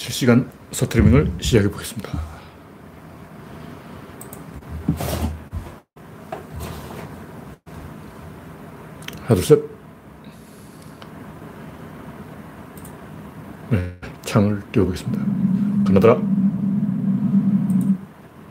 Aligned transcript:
실시간 0.00 0.50
스트리밍을 0.72 1.30
시작해 1.42 1.70
보겠습니다. 1.70 2.18
하나, 9.26 9.34
둘, 9.34 9.44
셋. 9.44 9.62
네, 13.68 13.94
창을 14.22 14.62
띄워보겠습니다. 14.72 15.22
가나다라. 15.84 16.16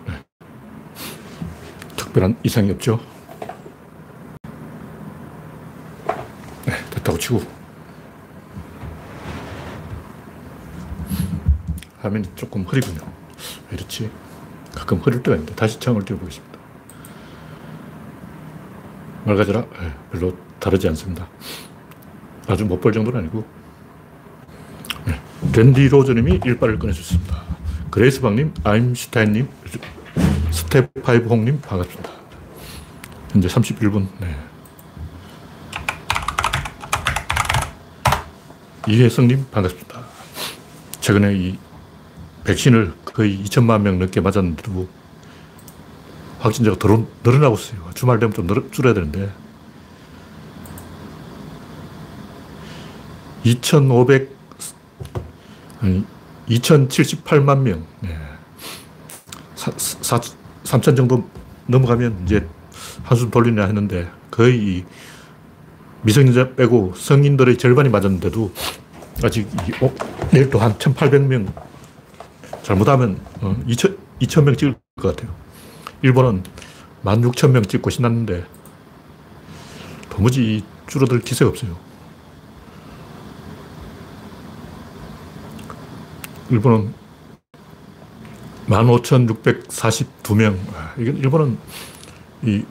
네. 0.06 0.14
특별한 1.98 2.38
이상이 2.44 2.70
없죠. 2.70 3.00
네, 6.68 6.74
됐다고 6.92 7.18
치고. 7.18 7.59
화면이 12.10 12.28
조금 12.36 12.64
흐리군요. 12.64 13.02
왜 13.70 13.78
이렇지? 13.78 14.10
가끔 14.76 14.98
흐릴 14.98 15.22
때가 15.22 15.36
있는데 15.38 15.56
다시 15.56 15.80
창을 15.80 16.04
띄워보겠습니다. 16.04 16.60
맑아져라? 19.26 19.62
네, 19.62 19.94
별로 20.12 20.36
다르지 20.60 20.88
않습니다. 20.90 21.28
아주 22.48 22.66
못 22.66 22.82
볼 22.82 22.92
정도는 22.92 23.20
아니고 23.20 23.46
네. 25.06 25.22
랜디 25.56 25.88
로저님이 25.90 26.40
일발을 26.44 26.80
꺼내주셨습니다. 26.80 27.44
그레이스방님, 27.92 28.54
아임슈타인님, 28.64 29.48
스텝파이브 30.52 31.28
홍님 31.30 31.62
반갑습니다. 31.62 32.10
현재 33.32 33.48
31분. 33.48 34.08
네. 34.20 34.36
이혜성님 38.88 39.46
반갑습니다. 39.52 40.02
최근에 41.02 41.36
이 41.36 41.60
백신을 42.50 42.94
거의 43.06 43.38
2천만 43.44 43.82
명 43.82 44.00
넘게 44.00 44.22
맞았는데도 44.22 44.90
확진자가 46.40 46.80
더 46.80 47.06
늘어나고 47.24 47.56
있어요. 47.56 47.90
주말 47.94 48.18
되면 48.18 48.34
좀 48.34 48.48
늘, 48.48 48.72
줄어야 48.72 48.96
되는데. 48.96 49.30
2,500, 53.44 54.36
아니, 55.82 56.04
2,078만 56.50 57.60
명. 57.60 57.86
네. 58.00 58.18
3천 59.56 60.98
정도 60.98 61.30
넘어가면 61.68 62.24
이제 62.26 62.48
한숨 63.04 63.30
돌리냐 63.30 63.66
했는데 63.66 64.10
거의 64.32 64.86
미성년자 66.02 66.56
빼고 66.56 66.94
성인들의 66.96 67.58
절반이 67.58 67.90
맞았는데도 67.90 68.52
아직 69.24 69.48
어, 69.82 69.94
내일 70.32 70.50
또 70.50 70.60
한 70.60 70.74
1,800명 70.78 71.69
잘못하면 72.70 73.20
2천, 73.68 73.94
어, 73.94 73.98
2천 74.20 74.44
명 74.44 74.56
찍을 74.56 74.76
것 75.02 75.16
같아요. 75.16 75.34
일본은 76.04 76.44
1 77.04 77.24
6 77.24 77.32
0명 77.32 77.68
찍고 77.68 77.90
신났는데 77.90 78.46
도무지 80.12 80.64
줄어들 80.86 81.20
기세가 81.20 81.50
없어요. 81.50 81.76
일본은 86.52 86.94
15,642명. 88.68 90.56
이게 91.00 91.10
일본은 91.10 91.58
이 92.44 92.64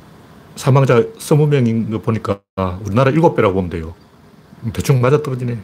사망자 0.54 1.02
20명인 1.02 1.90
거 1.90 2.00
보니까 2.00 2.40
우리나라 2.84 3.10
7배라고 3.10 3.52
보면 3.52 3.68
돼요. 3.68 3.96
대충 4.72 5.00
맞아 5.00 5.20
떨어지네. 5.20 5.58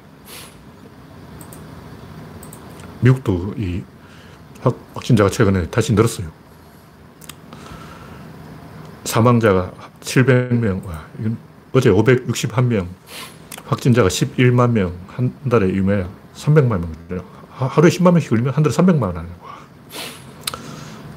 미국도 3.00 3.55
이 3.58 3.84
확진자가 4.94 5.30
최근에 5.30 5.68
다시 5.68 5.92
늘었어요. 5.92 6.28
사망자가 9.04 9.72
700명, 10.00 10.84
와, 10.86 11.05
어제 11.72 11.90
561명, 11.90 12.86
확진자가 13.66 14.08
11만 14.08 14.70
명, 14.70 14.94
한 15.08 15.33
달에 15.48 15.68
이메 15.68 16.06
300만 16.34 16.68
명. 16.68 16.94
하루에 17.50 17.90
10만 17.90 18.12
명씩 18.12 18.30
걸리면 18.30 18.52
한 18.55 18.62
달에 18.62 18.74
300만 18.74 19.02
원 19.02 19.14
거야. 19.14 19.58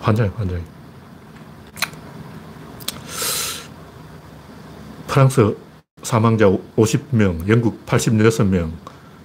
환장해, 0.02 0.32
환장해. 0.36 0.64
프랑스 5.08 5.58
사망자 6.04 6.46
50명, 6.78 7.48
영국 7.48 7.86
86명, 7.86 8.72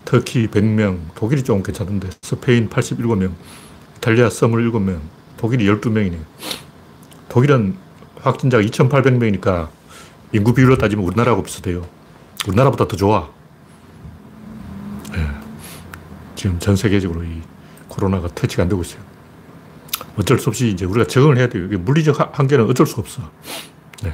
터키 0.05 0.49
100명, 0.49 0.99
독일이 1.15 1.45
좀 1.45 1.63
괜찮은데, 1.63 2.09
스페인 2.23 2.69
87명, 2.71 3.33
이탈리아 4.03 4.29
27명, 4.29 4.99
독일이 5.37 5.65
12명이네. 5.67 6.19
독일은 7.29 7.77
확진자가 8.21 8.61
2,800명이니까 8.65 9.69
인구 10.33 10.53
비율로 10.53 10.77
따지면 10.77 11.05
우리나라하고 11.05 11.45
비슷해요. 11.45 11.87
우리나라보다 12.49 12.89
더 12.89 12.97
좋아. 12.97 13.31
네. 15.13 15.25
지금 16.35 16.59
전 16.59 16.75
세계적으로 16.75 17.23
이 17.23 17.43
코로나가 17.87 18.27
터치가 18.27 18.65
안 18.65 18.69
되고 18.69 18.83
있어요. 18.83 19.01
어쩔 20.17 20.41
수 20.41 20.49
없이 20.49 20.69
이제 20.69 20.85
우리가 20.85 21.07
적응을 21.07 21.39
해야 21.39 21.49
돼요. 21.49 21.69
물리적 21.69 22.37
한계는 22.37 22.69
어쩔 22.69 22.87
수 22.89 22.99
없어. 22.99 23.23
네. 24.03 24.13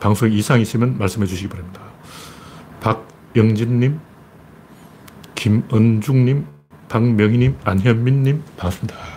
방송 0.00 0.30
이상 0.30 0.60
있으면 0.60 0.98
말씀해 0.98 1.24
주시기 1.24 1.48
바랍니다. 1.48 1.80
박영진님, 2.80 4.00
김은중님, 5.34 6.46
박명희님, 6.90 7.56
안현민님, 7.64 8.42
반갑습니다. 8.58 9.09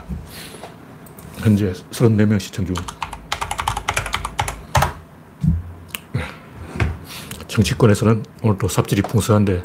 현재 1.44 1.74
34명 1.92 2.40
시청 2.40 2.66
중. 2.66 2.74
정치권에서는 7.48 8.24
오늘도 8.42 8.70
삽질이 8.70 9.02
풍성한데, 9.02 9.62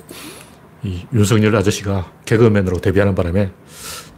이 0.83 1.07
윤석열 1.13 1.55
아저씨가 1.55 2.11
개그맨으로 2.25 2.79
데뷔하는 2.79 3.15
바람에 3.15 3.53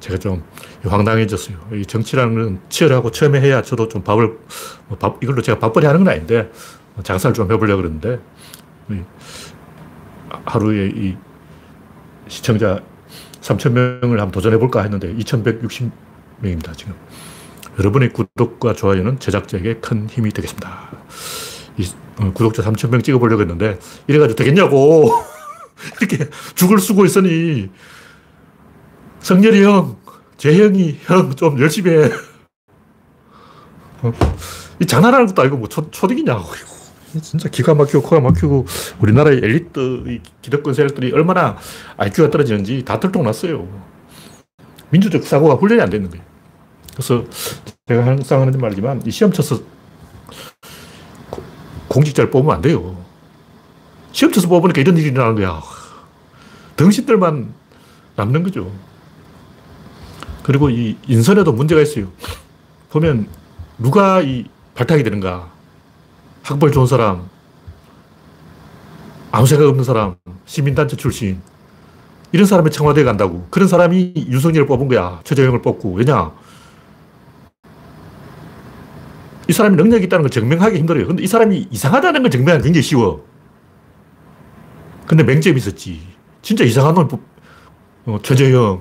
제가 0.00 0.18
좀 0.18 0.42
황당해졌어요. 0.84 1.58
이 1.74 1.84
정치라는 1.84 2.34
건 2.34 2.60
치열하고 2.70 3.10
처음에 3.10 3.42
해야 3.42 3.60
저도 3.60 3.88
좀 3.88 4.02
밥을, 4.02 4.38
뭐 4.88 4.96
밥, 4.98 5.22
이걸로 5.22 5.42
제가 5.42 5.58
밥벌이 5.58 5.84
하는 5.84 6.02
건 6.02 6.14
아닌데, 6.14 6.50
장사를 7.04 7.34
좀 7.34 7.52
해보려고 7.52 7.82
그러는데, 7.82 8.20
하루에 10.46 10.88
이 10.94 11.14
시청자 12.26 12.80
3,000명을 13.42 14.16
한번 14.16 14.30
도전해볼까 14.30 14.80
했는데 14.80 15.14
2,160명입니다, 15.14 16.74
지금. 16.74 16.94
여러분의 17.80 18.12
구독과 18.12 18.74
좋아요는 18.74 19.18
제작자에게 19.20 19.76
큰 19.76 20.06
힘이 20.06 20.30
되겠습니다. 20.32 20.90
이, 21.78 21.88
어, 22.18 22.32
구독자 22.34 22.62
3,000명 22.62 23.02
찍어보려고 23.02 23.40
했는데, 23.40 23.78
이래가지고 24.06 24.36
되겠냐고! 24.36 25.10
이렇게 25.98 26.28
죽을 26.54 26.78
쓰고 26.78 27.06
있으니, 27.06 27.70
성렬이 29.20 29.62
형, 29.62 29.96
재형이 30.36 30.98
형, 31.04 31.34
좀 31.34 31.58
열심히 31.58 31.90
해. 31.90 32.10
어? 34.02 34.12
이 34.78 34.86
장난하는 34.86 35.26
것도 35.26 35.42
아니고 35.42 35.56
뭐 35.56 35.68
초, 35.68 35.90
초딩이냐고. 35.90 36.44
진짜 37.22 37.48
기가 37.48 37.74
막히고 37.74 38.02
코가 38.02 38.20
막히고 38.20 38.66
우리나라의 39.00 39.40
엘리트 39.42 40.20
기득권 40.42 40.74
세력들이 40.74 41.12
얼마나 41.12 41.56
IQ가 41.96 42.30
떨어지는지 42.30 42.84
다 42.84 43.00
들통났어요. 43.00 43.66
민주적 44.90 45.24
사고가 45.24 45.54
훈련이 45.54 45.82
안 45.82 45.90
되는 45.90 46.08
거예요. 46.08 46.24
그래서 46.92 47.24
제가 47.90 48.06
항상 48.06 48.42
하는 48.42 48.56
말이지만 48.56 49.02
이 49.04 49.10
시험 49.10 49.32
쳐서 49.32 49.58
공직자를 51.88 52.30
뽑으면 52.30 52.54
안 52.54 52.62
돼요. 52.62 52.96
시험 54.12 54.32
쳐서 54.32 54.46
뽑으니까 54.46 54.80
이런 54.80 54.96
일이 54.96 55.08
일어나는 55.08 55.34
거야. 55.34 55.60
덩신들만 56.76 57.52
남는 58.14 58.44
거죠. 58.44 58.70
그리고 60.44 60.70
이 60.70 60.96
인선에도 61.08 61.52
문제가 61.52 61.80
있어요. 61.80 62.06
보면 62.90 63.26
누가 63.76 64.20
이 64.20 64.44
발탁이 64.76 65.02
되는가. 65.02 65.50
학벌 66.44 66.70
좋은 66.70 66.86
사람, 66.86 67.28
아무 69.32 69.48
생각 69.48 69.66
없는 69.68 69.82
사람, 69.82 70.14
시민단체 70.46 70.96
출신, 70.96 71.40
이런 72.30 72.46
사람이 72.46 72.70
청와대에 72.70 73.02
간다고. 73.02 73.48
그런 73.50 73.66
사람이 73.66 74.14
윤석열을 74.28 74.68
뽑은 74.68 74.86
거야. 74.86 75.20
최재형을 75.24 75.60
뽑고. 75.60 75.94
왜냐? 75.94 76.32
이 79.50 79.52
사람이 79.52 79.74
능력이 79.74 80.04
있다는 80.04 80.22
걸 80.22 80.30
증명하기 80.30 80.78
힘들어요. 80.78 81.08
근데 81.08 81.24
이 81.24 81.26
사람이 81.26 81.66
이상하다는 81.72 82.22
걸 82.22 82.30
증명하기 82.30 82.62
굉장히 82.62 82.82
쉬워. 82.82 83.24
근데 85.08 85.24
맹점이 85.24 85.56
있었지. 85.56 86.00
진짜 86.40 86.62
이상한 86.62 86.94
놈, 86.94 87.08
어, 88.06 88.18
최재형, 88.22 88.80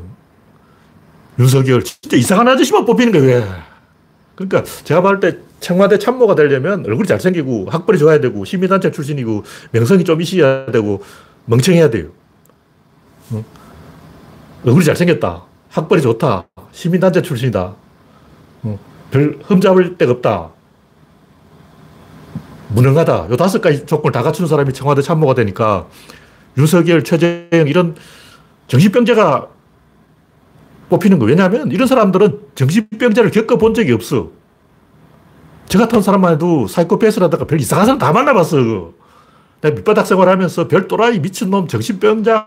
윤석열, 1.40 1.84
진짜 1.84 2.16
이상한 2.16 2.48
아저씨만 2.50 2.86
뽑히는 2.86 3.12
거야, 3.12 3.24
왜? 3.24 3.48
그러니까 4.36 4.64
제가 4.84 5.02
봤을 5.02 5.20
때 5.20 5.38
청와대 5.60 5.98
참모가 5.98 6.36
되려면 6.36 6.86
얼굴이 6.86 7.08
잘생기고 7.08 7.66
학벌이 7.72 7.98
좋아야 7.98 8.20
되고 8.20 8.46
시민단체 8.46 8.92
출신이고 8.92 9.44
명성이 9.72 10.04
좀 10.04 10.22
있어야 10.22 10.68
되고 10.68 11.02
멍청해야 11.46 11.90
돼요. 11.90 12.10
어? 13.32 13.44
얼굴이 14.66 14.86
잘생겼다. 14.86 15.46
학벌이 15.70 16.04
좋다. 16.04 16.48
시민단체 16.72 17.24
출신이다. 17.24 17.76
어, 18.64 18.80
별 19.10 19.40
흠잡을 19.44 19.98
데가 19.98 20.12
없다. 20.12 20.59
무능하다. 22.70 23.28
요 23.30 23.38
다섯 23.38 23.62
가지 23.62 23.86
조건을 23.86 24.12
다 24.12 24.24
갖춘 24.24 24.48
사람이 24.48 24.74
청와대 24.74 25.02
참모가 25.02 25.34
되니까 25.34 25.88
윤석열, 26.58 27.04
최재형 27.04 27.68
이런 27.68 27.96
정신병자가 28.68 29.48
뽑히는 30.90 31.20
거. 31.20 31.26
왜냐하면 31.26 31.72
이런 31.72 31.88
사람들은 31.88 32.40
정신병자를 32.56 33.32
겪어본 33.32 33.74
적이 33.74 33.94
없어. 33.94 34.32
저 35.68 35.78
같은 35.78 36.02
사람만 36.02 36.34
해도 36.34 36.68
사이코패스라다가 36.68 37.46
별 37.46 37.60
이상한 37.60 37.86
사람 37.86 38.00
다 38.00 38.12
만나봤어. 38.12 38.94
내가 39.62 39.76
밑바닥 39.76 40.08
생활하면서 40.08 40.68
별 40.68 40.88
또라이 40.88 41.20
미친놈, 41.20 41.68
정신병자, 41.68 42.46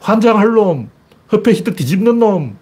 환장할 0.00 0.52
놈, 0.52 0.90
허페 1.30 1.52
히트 1.52 1.76
뒤집는 1.76 2.18
놈, 2.18 2.56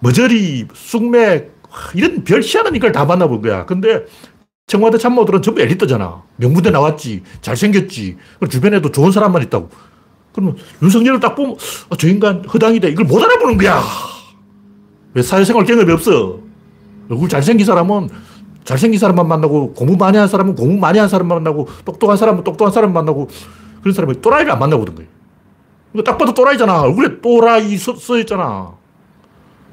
머저리, 0.00 0.68
쑥맥, 0.72 1.58
이런 1.94 2.24
별 2.24 2.40
희한한 2.40 2.74
인걸 2.74 2.92
다 2.92 3.04
만나본 3.04 3.42
거야. 3.42 3.66
근데 3.66 4.06
청와대 4.68 4.98
참모들은 4.98 5.42
전부 5.42 5.62
엘리트잖아. 5.62 6.22
명문대 6.36 6.70
나왔지. 6.70 7.22
잘생겼지. 7.40 8.16
주변에도 8.50 8.92
좋은 8.92 9.10
사람만 9.10 9.42
있다고. 9.44 9.70
그러면 10.32 10.56
윤석열을 10.82 11.20
딱 11.20 11.34
보면, 11.34 11.56
어, 11.88 11.96
저 11.96 12.06
인간 12.06 12.44
허당이다. 12.44 12.88
이걸 12.88 13.06
못 13.06 13.20
알아보는 13.20 13.56
거야. 13.56 13.82
왜 15.14 15.22
사회생활 15.22 15.64
경험이 15.64 15.90
없어? 15.92 16.40
얼굴 17.08 17.30
잘생긴 17.30 17.66
사람은 17.66 18.10
잘생긴 18.62 19.00
사람만 19.00 19.26
만나고, 19.26 19.72
공부 19.72 19.96
많이 19.96 20.18
한 20.18 20.28
사람은 20.28 20.54
공부 20.54 20.76
많이 20.76 20.98
한 20.98 21.08
사람만 21.08 21.42
만나고, 21.42 21.66
똑똑한 21.86 22.18
사람은 22.18 22.44
똑똑한 22.44 22.70
사람 22.70 22.92
만나고, 22.92 23.28
그런 23.80 23.94
사람이 23.94 24.20
또라이를 24.20 24.52
안 24.52 24.58
만나거든 24.58 24.94
거예요. 24.94 25.08
딱 26.04 26.18
봐도 26.18 26.34
또라이잖아. 26.34 26.82
얼굴에 26.82 27.22
또라이 27.22 27.78
써, 27.78 27.96
써 27.96 28.18
있잖아. 28.18 28.72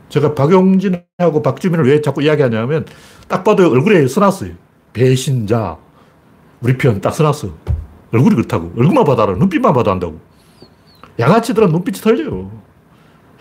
제가 0.08 0.34
박용진하고 0.34 1.42
박주민을 1.44 1.86
왜 1.86 2.02
자꾸 2.02 2.24
이야기하냐면, 2.24 2.86
딱 3.28 3.44
봐도 3.44 3.70
얼굴에 3.70 4.08
써놨어요. 4.08 4.65
배신자. 4.96 5.78
우리 6.62 6.78
편 6.78 7.00
딱 7.02 7.14
써놨어. 7.14 7.50
얼굴이 8.14 8.34
그렇다고. 8.36 8.72
얼굴만 8.78 9.08
알아. 9.08 9.34
눈빛만 9.34 9.74
봐도 9.74 9.92
안다고. 9.92 10.20
양아치들은 11.20 11.70
눈빛이 11.70 12.00
틀려요. 12.00 12.50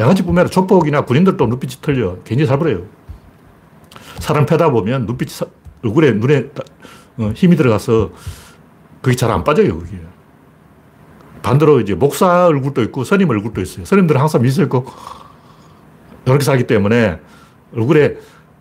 양아치뿐만 0.01 0.41
아니라 0.43 0.51
조폭이나 0.51 1.05
군인들도 1.05 1.47
눈빛이 1.47 1.75
틀려. 1.81 2.17
굉장히 2.25 2.49
살벌해요. 2.49 2.83
사람 4.19 4.45
패다 4.47 4.71
보면 4.71 5.06
눈빛이 5.06 5.31
사, 5.31 5.47
얼굴에, 5.85 6.12
눈에 6.12 6.51
어, 7.19 7.33
힘이 7.37 7.55
들어가서 7.56 8.11
그게 9.01 9.17
잘 9.17 9.31
안 9.31 9.45
빠져요, 9.45 9.79
그게. 9.79 10.01
반대로 11.43 11.79
이제 11.81 11.95
목사 11.95 12.47
얼굴도 12.47 12.83
있고 12.85 13.05
선임 13.05 13.31
얼굴도 13.31 13.61
있어요. 13.61 13.85
선임들은 13.85 14.21
항상 14.21 14.43
미소 14.43 14.62
있고 14.62 14.87
이렇게 16.25 16.43
살기 16.43 16.67
때문에 16.67 17.21
얼굴에 17.77 18.17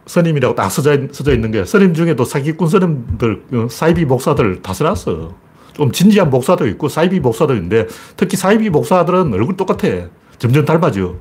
선임이라고 0.06 0.56
딱 0.56 0.70
써져, 0.70 0.94
있는 1.34 1.52
게 1.52 1.66
선임 1.66 1.94
중에도 1.94 2.26
사기꾼 2.26 2.68
선임들, 2.68 3.44
어, 3.54 3.68
사이비 3.70 4.06
목사들 4.06 4.62
다 4.62 4.74
써놨어. 4.74 5.34
좀 5.74 5.92
진지한 5.92 6.30
목사도 6.30 6.68
있고 6.68 6.88
사이비 6.88 7.20
목사도 7.20 7.56
있는데 7.56 7.88
특히 8.16 8.38
사이비 8.38 8.70
목사들은 8.70 9.34
얼굴 9.34 9.58
똑같아. 9.58 10.10
점점 10.38 10.66
닮아져. 10.66 11.16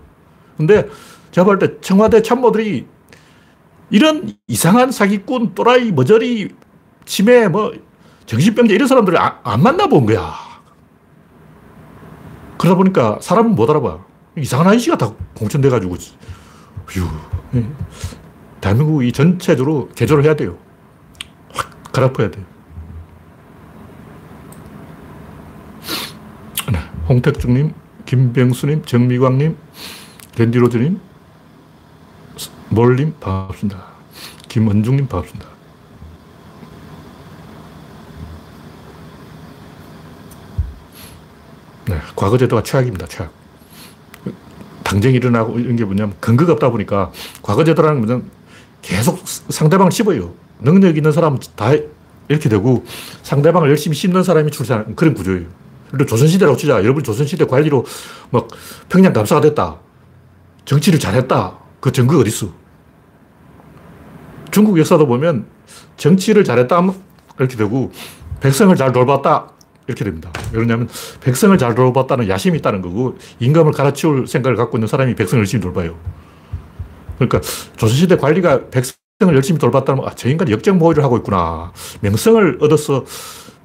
근데 0.57 0.89
제가 1.31 1.45
볼 1.45 1.59
때 1.59 1.81
청와대 1.81 2.23
참모들이 2.23 2.87
이런 3.91 4.35
이상한 4.49 4.91
사기꾼, 4.91 5.55
또라이, 5.55 5.93
머저리, 5.93 6.49
치매, 7.05 7.47
뭐, 7.47 7.73
정신병자 8.25 8.73
이런 8.75 8.89
사람들을 8.89 9.19
안, 9.19 9.35
안 9.43 9.63
만나본 9.63 10.07
거야. 10.07 10.33
그러다 12.59 12.77
보니까 12.77 13.19
사람은 13.21 13.55
못 13.55 13.69
알아봐. 13.69 13.99
이상한 14.39 14.69
아저씨가 14.69 14.97
다 14.97 15.13
공천돼가지고, 15.35 15.97
휴. 16.89 17.07
대한민국이 18.63 19.13
전체적으로 19.13 19.91
개조를 19.95 20.25
해야 20.25 20.35
돼요. 20.35 20.57
확 21.53 21.93
갈아엎어야 21.93 22.31
돼요. 22.31 22.45
네. 26.73 26.79
홍택중님, 27.09 27.75
김병수님, 28.07 28.85
정미광님, 28.85 29.57
랜디로즈님, 30.39 31.01
몰님 32.71 33.15
반갑습니다. 33.19 33.85
김은중님 34.49 35.09
반갑습니다. 35.09 35.51
네, 41.89 42.01
과거 42.15 42.39
제도가 42.39 42.63
최악입니다. 42.63 43.09
최악. 43.09 43.33
당쟁이 44.85 45.17
일어나고 45.17 45.59
이런 45.59 45.75
게 45.75 45.85
뭐냐면 45.85 46.15
근거가 46.21 46.53
없다 46.53 46.71
보니까 46.71 47.11
과거 47.43 47.65
제도라는 47.65 48.03
것은 48.03 48.42
계속 48.83 49.23
상대방을 49.27 49.91
씹어요. 49.93 50.35
능력 50.61 50.97
있는 50.97 51.13
사람은 51.13 51.39
다 51.57 51.71
이렇게 52.29 52.49
되고 52.49 52.85
상대방을 53.23 53.69
열심히 53.71 53.97
씹는 53.97 54.23
사람이 54.23 54.51
출세하는 54.51 54.97
그런 54.97 55.15
구조예요. 55.15 55.47
그리고 55.91 56.07
조선시대라고 56.07 56.57
치자. 56.57 56.75
여러분 56.83 57.03
조선시대 57.03 57.47
관리로 57.47 57.85
막 58.31 58.49
평양 58.89 59.13
감사가 59.13 59.41
됐다. 59.41 59.77
정치를 60.65 60.99
잘했다. 60.99 61.59
그 61.81 61.93
증거가 61.93 62.21
어디 62.21 62.29
있어? 62.29 62.49
중국 64.51 64.79
역사도 64.79 65.07
보면 65.07 65.47
정치를 65.97 66.45
잘했다 66.45 66.93
이렇게 67.39 67.57
되고 67.57 67.91
백성을 68.41 68.75
잘 68.77 68.93
돌봤다 68.93 69.49
이렇게 69.87 70.05
됩니다. 70.05 70.31
왜냐하면 70.53 70.89
백성을 71.21 71.57
잘 71.59 71.75
돌봤다는 71.75 72.29
야심이 72.29 72.59
있다는 72.59 72.83
거고 72.83 73.19
임금을 73.41 73.73
갈아치울 73.73 74.27
생각을 74.27 74.57
갖고 74.57 74.77
있는 74.77 74.89
사람이 74.89 75.15
백성을 75.15 75.41
열심히 75.41 75.63
돌봐요. 75.63 75.97
그러니까 77.29 77.41
조선시대 77.77 78.17
관리가 78.17 78.71
백성을 78.71 78.97
열심히 79.35 79.59
돌봤다면 79.59 80.07
아, 80.07 80.15
저 80.15 80.29
인간이 80.29 80.53
역정모의를 80.53 81.03
하고 81.05 81.17
있구나. 81.19 81.73
명성을 82.01 82.59
얻어서 82.61 83.05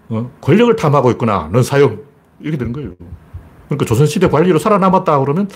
어, 0.09 0.31
권력을 0.41 0.75
탐하고 0.75 1.11
있구나. 1.11 1.49
넌 1.51 1.63
사형. 1.63 2.01
이렇게 2.39 2.57
되는 2.57 2.71
거예요. 2.71 2.93
그러니까 3.65 3.85
조선시대 3.85 4.29
관리로 4.29 4.59
살아남았다 4.59 5.19
그러면. 5.19 5.49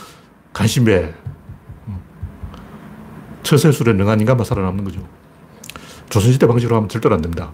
음. 1.88 2.00
처세술에 3.44 3.94
능한 3.94 4.19
인간만 4.19 4.45
살아남는 4.45 4.83
거죠. 4.83 5.07
조선시대 6.09 6.48
방식으로 6.48 6.75
하면 6.77 6.89
절대로 6.89 7.15
안 7.15 7.21
됩니다. 7.21 7.51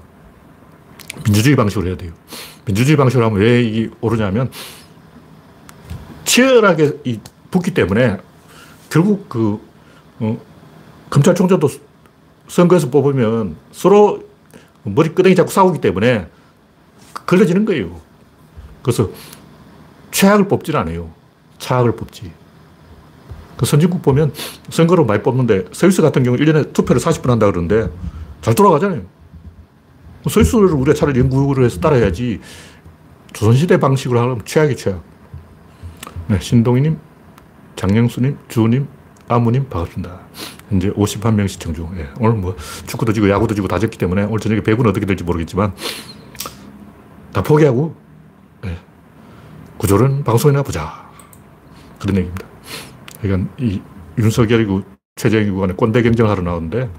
민주주의 1.25 1.55
방식으로 1.55 1.87
해야 1.87 1.97
돼요. 1.97 2.13
민주주의 2.65 2.97
방식으로 2.97 3.25
하면 3.25 3.39
왜 3.39 3.61
이게 3.61 3.89
오르냐면 4.01 4.49
치열하게 6.25 6.99
이 7.03 7.19
붙기 7.51 7.73
때문에 7.73 8.17
결국 8.89 9.29
그, 9.29 9.59
어, 10.19 10.37
검찰총장도 11.09 11.69
선거에서 12.47 12.89
뽑으면 12.89 13.55
서로 13.71 14.23
머리 14.83 15.09
끄덩이 15.09 15.35
잡고 15.35 15.51
싸우기 15.51 15.81
때문에 15.81 16.27
걸려지는 17.25 17.65
거예요. 17.65 17.99
그래서 18.81 19.09
최악을 20.11 20.47
뽑질 20.47 20.77
않아요. 20.77 21.11
차악을 21.59 21.95
뽑지. 21.95 22.31
그 23.57 23.65
선진국 23.65 24.01
보면 24.01 24.33
선거로 24.69 25.03
많이 25.05 25.21
뽑는데 25.23 25.65
스위스 25.73 26.01
같은 26.01 26.23
경우 26.23 26.37
1년에 26.37 26.73
투표를 26.73 27.01
40분 27.01 27.27
한다 27.27 27.47
그러는데 27.47 27.91
잘 28.41 28.53
돌아가잖아요. 28.55 29.01
스위스를 30.29 30.67
우리가 30.67 30.93
차라리 30.93 31.19
연구를 31.19 31.65
해서 31.65 31.79
따라야지 31.79 32.39
조선시대 33.33 33.79
방식으로 33.79 34.19
하면 34.19 34.41
최악이 34.45 34.75
최악. 34.75 35.03
네, 36.27 36.39
신동희님, 36.39 36.97
장영수님, 37.75 38.37
주님, 38.47 38.87
아무님 39.27 39.67
반갑습니다. 39.67 40.19
현재 40.69 40.91
51명 40.91 41.47
시청 41.47 41.73
중. 41.73 41.89
예, 41.97 42.09
오늘 42.19 42.37
뭐 42.37 42.55
축구도 42.85 43.13
지고 43.13 43.29
야구도 43.29 43.55
지고 43.55 43.67
다 43.67 43.79
졌기 43.79 43.97
때문에 43.97 44.23
오늘 44.23 44.39
저녁에 44.39 44.61
배구는 44.61 44.89
어떻게 44.89 45.05
될지 45.05 45.23
모르겠지만 45.23 45.73
다 47.33 47.41
포기하고 47.43 47.95
예, 48.65 48.77
구조는 49.77 50.23
방송이나 50.23 50.63
보자. 50.63 51.07
그런 51.99 52.15
얘기입니다. 52.17 52.45
그러니까 53.21 53.49
이 53.57 53.81
윤석열이고 54.17 54.83
최재형이고 55.15 55.59
간에 55.59 55.73
꼰대 55.73 56.03
경쟁을 56.03 56.29
하러 56.31 56.41
나오는데 56.43 56.89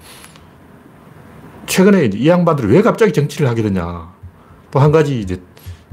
최근에 1.67 2.11
이 2.15 2.29
양반들이 2.29 2.69
왜 2.73 2.83
갑자기 2.83 3.13
정치를 3.13 3.49
하게 3.49 3.63
되냐. 3.63 4.13
또 4.71 4.81
한 4.81 4.93
가지 4.93 5.19
이제 5.21 5.41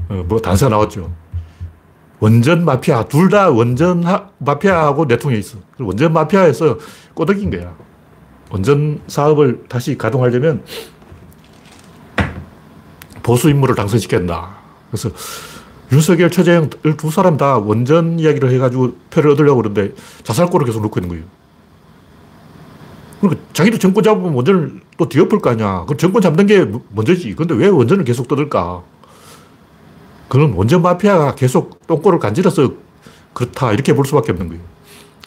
어, 0.08 0.22
뭐 0.26 0.38
단서가 0.40 0.70
나왔죠. 0.70 1.10
원전 2.18 2.64
마피아, 2.64 3.04
둘 3.04 3.28
다 3.28 3.50
원전 3.50 4.04
마피아하고 4.38 5.04
내통해 5.04 5.36
있어. 5.38 5.58
원전 5.78 6.12
마피아에서 6.12 6.78
꼬덕인 7.14 7.50
거야. 7.50 7.74
원전 8.50 9.00
사업을 9.06 9.64
다시 9.68 9.98
가동하려면 9.98 10.62
보수 13.22 13.50
인물을 13.50 13.74
당선시켜야 13.74 14.56
그래서 14.90 15.10
윤석열, 15.92 16.30
최재형 16.30 16.70
두 16.96 17.10
사람 17.10 17.36
다 17.36 17.58
원전 17.58 18.18
이야기를 18.18 18.50
해가지고 18.52 18.96
표를 19.10 19.32
얻으려고 19.32 19.62
그러는데 19.62 19.94
자살골을 20.22 20.66
계속 20.66 20.80
놓고 20.82 21.00
있는 21.00 21.08
거예요. 21.08 21.24
그러니까 23.20 23.42
자기도 23.52 23.78
정권 23.78 24.04
잡으면 24.04 24.32
원전을 24.32 24.80
또 24.96 25.08
뒤엎을 25.08 25.40
거 25.40 25.50
아니야. 25.50 25.84
그 25.88 25.96
정권 25.96 26.22
잡는 26.22 26.46
게 26.46 26.66
먼저지. 26.90 27.34
근데 27.34 27.54
왜 27.54 27.68
원전을 27.68 28.04
계속 28.04 28.28
떠들까? 28.28 28.82
그건 30.28 30.52
원전 30.54 30.82
마피아가 30.82 31.34
계속 31.34 31.86
똥꼬를 31.86 32.18
간지러서 32.18 32.72
그렇다. 33.32 33.72
이렇게 33.72 33.92
볼 33.92 34.04
수밖에 34.06 34.32
없는 34.32 34.48
거예요. 34.48 34.62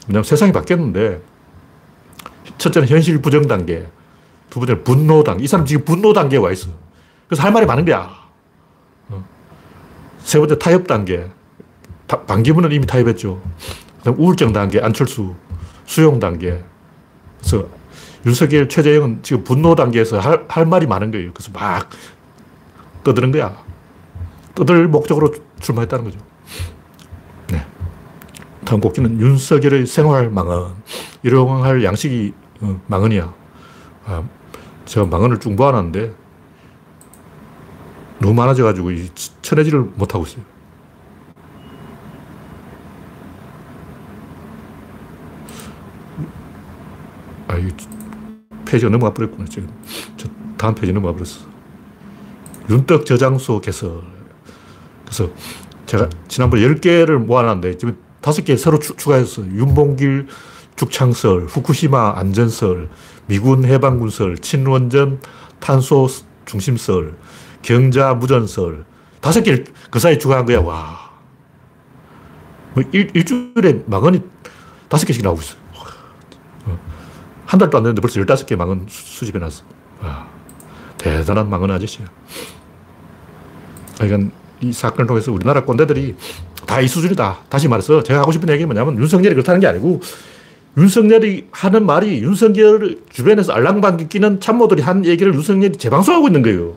왜냐하면 0.07 0.23
세상이 0.23 0.51
바뀌었는데, 0.51 1.21
첫째는 2.57 2.87
현실 2.87 3.21
부정 3.21 3.47
단계, 3.47 3.87
두 4.49 4.59
번째는 4.59 4.83
분노 4.83 5.23
단계. 5.23 5.43
이 5.43 5.47
사람 5.47 5.65
지금 5.65 5.85
분노 5.85 6.11
단계에 6.13 6.39
와 6.39 6.51
있어. 6.51 6.69
그래서 7.27 7.43
할 7.43 7.51
말이 7.51 7.65
많은 7.65 7.85
거야. 7.85 8.09
어. 9.09 9.23
세 10.19 10.39
번째 10.39 10.57
타협 10.57 10.87
단계. 10.87 11.27
반기문은 12.07 12.71
이미 12.71 12.87
타협했죠. 12.87 13.39
우울증 14.17 14.51
단계, 14.51 14.79
안철수, 14.81 15.35
수용 15.85 16.19
단계. 16.19 16.63
그래서 17.39 17.67
윤석열, 18.25 18.67
최재형은 18.67 19.19
지금 19.21 19.43
분노 19.43 19.75
단계에서 19.75 20.19
할, 20.19 20.45
할 20.47 20.65
말이 20.65 20.87
많은 20.87 21.11
거예요. 21.11 21.31
그래서 21.33 21.51
막 21.53 21.89
떠드는 23.03 23.31
거야. 23.31 23.68
떠들 24.59 24.89
목적으로 24.89 25.33
출마했다는 25.61 26.03
거죠. 26.03 26.19
네. 27.47 27.65
다음 28.65 28.81
곡기는 28.81 29.19
윤석열의 29.21 29.85
생활 29.85 30.29
망언. 30.29 30.75
일용할 31.23 31.83
양식이 31.83 32.33
어, 32.61 32.81
망언이야. 32.87 33.33
아, 34.05 34.23
제가 34.83 35.05
망언을 35.05 35.39
쭉 35.39 35.55
모아놨는데 35.55 36.13
너무 38.19 38.33
많아져가지고 38.33 38.91
쳐내지를 39.41 39.79
못하고 39.95 40.25
있어요. 40.25 40.43
아, 47.47 47.57
이 47.57 47.69
페이지가 48.65 48.91
넘어가 48.91 49.13
버렸구나, 49.13 49.45
지금. 49.45 49.69
저 50.17 50.27
다음 50.57 50.75
페이지 50.75 50.91
넘어가 50.91 51.13
버렸어. 51.13 51.47
윤떡 52.69 53.05
저장소 53.05 53.61
개설. 53.61 54.18
그래서 55.09 55.31
제가 55.87 56.07
지난번에 56.27 56.61
10개를 56.61 57.17
모아놨는데 57.17 57.77
지금 57.77 57.97
5개 58.21 58.57
새로 58.57 58.79
추, 58.79 58.95
가했어 58.95 59.41
윤봉길 59.41 60.27
죽창설, 60.75 61.45
후쿠시마 61.45 62.17
안전설, 62.17 62.89
미군 63.25 63.65
해방군설, 63.65 64.37
친원전 64.37 65.19
탄소 65.59 66.07
중심설, 66.45 67.15
경자 67.61 68.13
무전설. 68.13 68.85
다섯 69.19 69.41
개를 69.41 69.65
그 69.91 69.99
사이에 69.99 70.17
추가한 70.17 70.45
거야, 70.45 70.61
와. 70.61 71.11
뭐 72.73 72.83
일, 72.93 73.11
일주일에 73.13 73.83
망언이 73.87 74.21
다섯 74.87 75.05
개씩 75.05 75.21
나오고 75.21 75.41
있어. 75.41 75.55
한 77.45 77.59
달도 77.59 77.77
안 77.77 77.83
됐는데 77.83 78.01
벌써 78.01 78.21
15개 78.21 78.55
망언 78.55 78.85
수집해 78.87 79.39
놨어. 79.39 79.63
와, 80.01 80.27
대단한 80.97 81.49
망언 81.49 81.71
아저씨야. 81.71 82.05
그러니까 83.97 84.31
이 84.61 84.71
사건을 84.73 85.07
통해서 85.07 85.31
우리나라 85.31 85.63
꼰대들이 85.63 86.15
다 86.65 86.81
이 86.81 86.87
수준이다. 86.87 87.39
다시 87.49 87.67
말해서 87.67 88.03
제가 88.03 88.19
하고 88.19 88.31
싶은 88.31 88.47
얘기는 88.49 88.67
뭐냐면 88.67 89.01
윤석열이 89.01 89.33
그렇다는 89.33 89.59
게 89.59 89.67
아니고 89.67 90.01
윤석열이 90.77 91.47
하는 91.51 91.85
말이 91.85 92.21
윤석열 92.21 92.99
주변에서 93.11 93.53
알랑방귀 93.53 94.07
끼는 94.07 94.39
참모들이 94.39 94.81
한 94.83 95.03
얘기를 95.05 95.33
윤석열이 95.33 95.77
재방송하고 95.77 96.27
있는 96.27 96.41
거예요. 96.43 96.75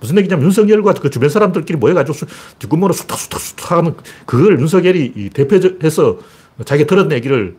무슨 0.00 0.16
얘기냐면 0.18 0.44
윤석열과 0.44 0.92
그 0.94 1.10
주변 1.10 1.28
사람들끼리 1.30 1.78
모여가지고 1.78 2.26
뒷구멍으로 2.60 2.92
수탁수탁수탁 2.92 3.72
하는 3.72 3.94
그걸 4.26 4.60
윤석열이 4.60 5.30
대표해서 5.30 6.18
자기가 6.64 6.86
들은 6.86 7.10
얘기를 7.10 7.56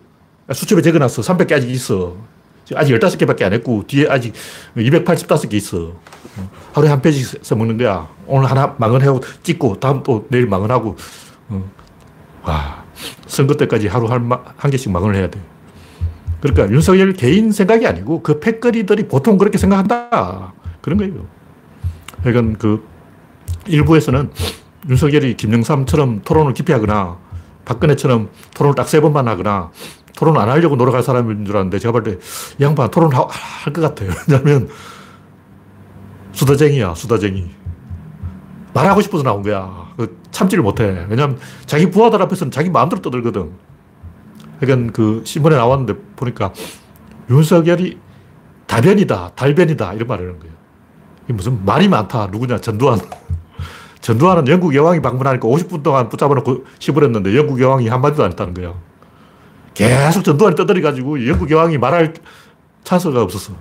수첩에 0.54 0.82
적어놨어. 0.82 1.22
300개 1.22 1.52
아직 1.54 1.70
있어. 1.72 2.16
아직 2.76 2.94
15개밖에 2.94 3.44
안 3.44 3.54
했고, 3.54 3.84
뒤에 3.88 4.08
아직 4.10 4.34
285개 4.78 5.54
있어. 5.56 5.94
하루에 6.74 6.90
한 6.90 7.02
페이지 7.02 7.38
써먹는 7.42 7.78
거야. 7.78 8.08
오늘 8.28 8.50
하나 8.50 8.76
망언하고 8.78 9.22
찍고, 9.44 9.80
다음 9.80 10.04
또 10.04 10.28
내일 10.30 10.48
망언하고. 10.48 10.96
어. 11.50 11.72
와, 12.44 12.84
선거 13.28 13.54
때까지 13.56 13.88
하루 13.88 14.08
한, 14.08 14.30
한 14.56 14.72
개씩 14.72 14.92
망언을 14.92 15.16
해야 15.16 15.30
돼. 15.30 15.40
그러니까 16.42 16.70
윤석열 16.74 17.14
개인 17.14 17.52
생각이 17.52 17.86
아니고 17.86 18.22
그 18.24 18.40
패거리들이 18.40 19.08
보통 19.08 19.38
그렇게 19.38 19.58
생각한다. 19.58 20.54
그런 20.82 20.98
거예요. 20.98 21.26
그러니까 22.24 22.58
그 22.58 22.88
일부에서는 23.68 24.32
윤석열이 24.90 25.36
김영삼처럼 25.36 26.22
토론을 26.24 26.54
깊이 26.54 26.72
하거나 26.72 27.18
박근혜처럼 27.66 28.30
토론을 28.56 28.76
딱 28.76 28.88
세 28.88 29.02
번만 29.02 29.28
하거나 29.28 29.70
토론 30.20 30.36
안 30.38 30.50
하려고 30.50 30.76
노력할 30.76 31.02
사람인 31.02 31.46
줄 31.46 31.56
알았는데 31.56 31.80
제가 31.80 31.94
볼때이 31.94 32.18
양반 32.60 32.92
토론 32.92 33.10
할 33.14 33.72
것 33.72 33.82
같아요. 33.82 34.12
왜냐면 34.28 34.68
수다쟁이야, 36.34 36.94
수다쟁이. 36.94 37.50
말하고 38.74 39.00
싶어서 39.00 39.24
나온 39.24 39.42
거야. 39.44 39.88
그 39.96 40.20
참지를 40.32 40.62
못해. 40.62 41.06
왜냐면 41.10 41.40
자기 41.66 41.90
부하들 41.90 42.22
앞에서는 42.22 42.52
자기 42.52 42.70
마음대로 42.70 43.02
떠들거든. 43.02 43.52
그러니까 44.60 44.92
그 44.92 45.22
신문에 45.26 45.56
나왔는데 45.56 45.94
보니까 46.18 46.52
윤석열이 47.30 47.98
다변이다, 48.68 49.32
달변이다 49.36 49.94
이런 49.94 50.08
말을 50.08 50.28
하는 50.28 50.40
거예요. 50.40 50.54
무슨 51.30 51.64
말이 51.64 51.88
많다. 51.88 52.28
누구냐? 52.28 52.60
전두환. 52.60 53.00
전두환은 54.02 54.50
영국 54.50 54.76
여왕이 54.76 55.02
방문하니까 55.02 55.48
50분 55.48 55.82
동안 55.82 56.10
붙잡아 56.10 56.34
놓고 56.36 56.66
시부렸는데 56.80 57.38
영국 57.38 57.62
여왕이 57.62 57.88
한마디도 57.88 58.26
안 58.26 58.32
했다는 58.32 58.54
거예요. 58.54 58.89
계속 59.80 60.24
전두환이 60.24 60.56
떠들어가지고 60.56 61.28
영국 61.28 61.50
여왕이 61.50 61.78
말할 61.78 62.14
찬스가 62.84 63.22
없었어. 63.22 63.54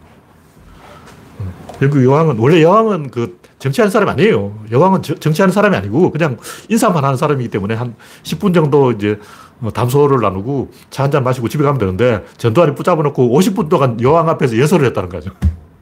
영국 1.81 2.05
여왕은, 2.05 2.39
원래 2.39 2.61
여왕은 2.63 3.11
그 3.11 3.39
정치하는 3.61 3.91
사람이 3.91 4.11
아니에요. 4.13 4.59
여왕은 4.71 5.03
저, 5.03 5.15
정치하는 5.15 5.53
사람이 5.53 5.77
아니고 5.77 6.11
그냥 6.11 6.37
인사만 6.69 7.05
하는 7.05 7.17
사람이기 7.17 7.51
때문에 7.51 7.75
한 7.75 7.95
10분 8.25 8.53
정도 8.55 8.91
이제 8.93 9.19
어, 9.61 9.71
담소를 9.73 10.21
나누고 10.21 10.71
차 10.91 11.05
한 11.05 11.11
잔 11.11 11.25
마시고 11.25 11.49
집에 11.49 11.63
가면 11.65 11.79
되는데 11.79 12.25
전두환이 12.37 12.75
붙잡아 12.75 13.03
놓고 13.03 13.39
50분 13.39 13.69
동안 13.69 14.01
여왕 14.01 14.29
앞에서 14.29 14.57
예설을 14.57 14.87
했다는 14.87 15.09
거죠. 15.09 15.31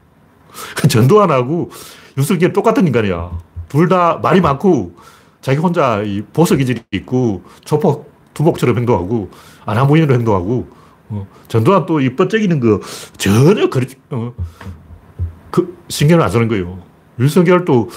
그 0.76 0.88
전두환하고 0.88 1.70
윤석열 2.18 2.52
똑같은 2.52 2.86
인간이야. 2.86 3.30
둘 3.68 3.88
다 3.88 4.18
말이 4.22 4.40
많고 4.40 4.94
자기 5.40 5.58
혼자 5.58 6.02
이 6.02 6.22
보석 6.32 6.58
기질이 6.58 6.82
있고 6.92 7.42
초폭 7.64 8.10
두목처럼 8.34 8.76
행동하고 8.78 9.30
아나무인으로 9.66 10.14
행동하고 10.14 10.68
어, 11.10 11.26
전두환 11.48 11.84
또 11.86 12.00
이 12.00 12.16
뻗적이는 12.16 12.60
거 12.60 12.80
전혀 13.18 13.68
그리, 13.68 13.86
어, 14.10 14.32
그 15.50 15.76
신경을 15.88 16.24
안 16.24 16.30
쓰는 16.30 16.48
거예요. 16.48 16.78
윤석열도 17.18 17.90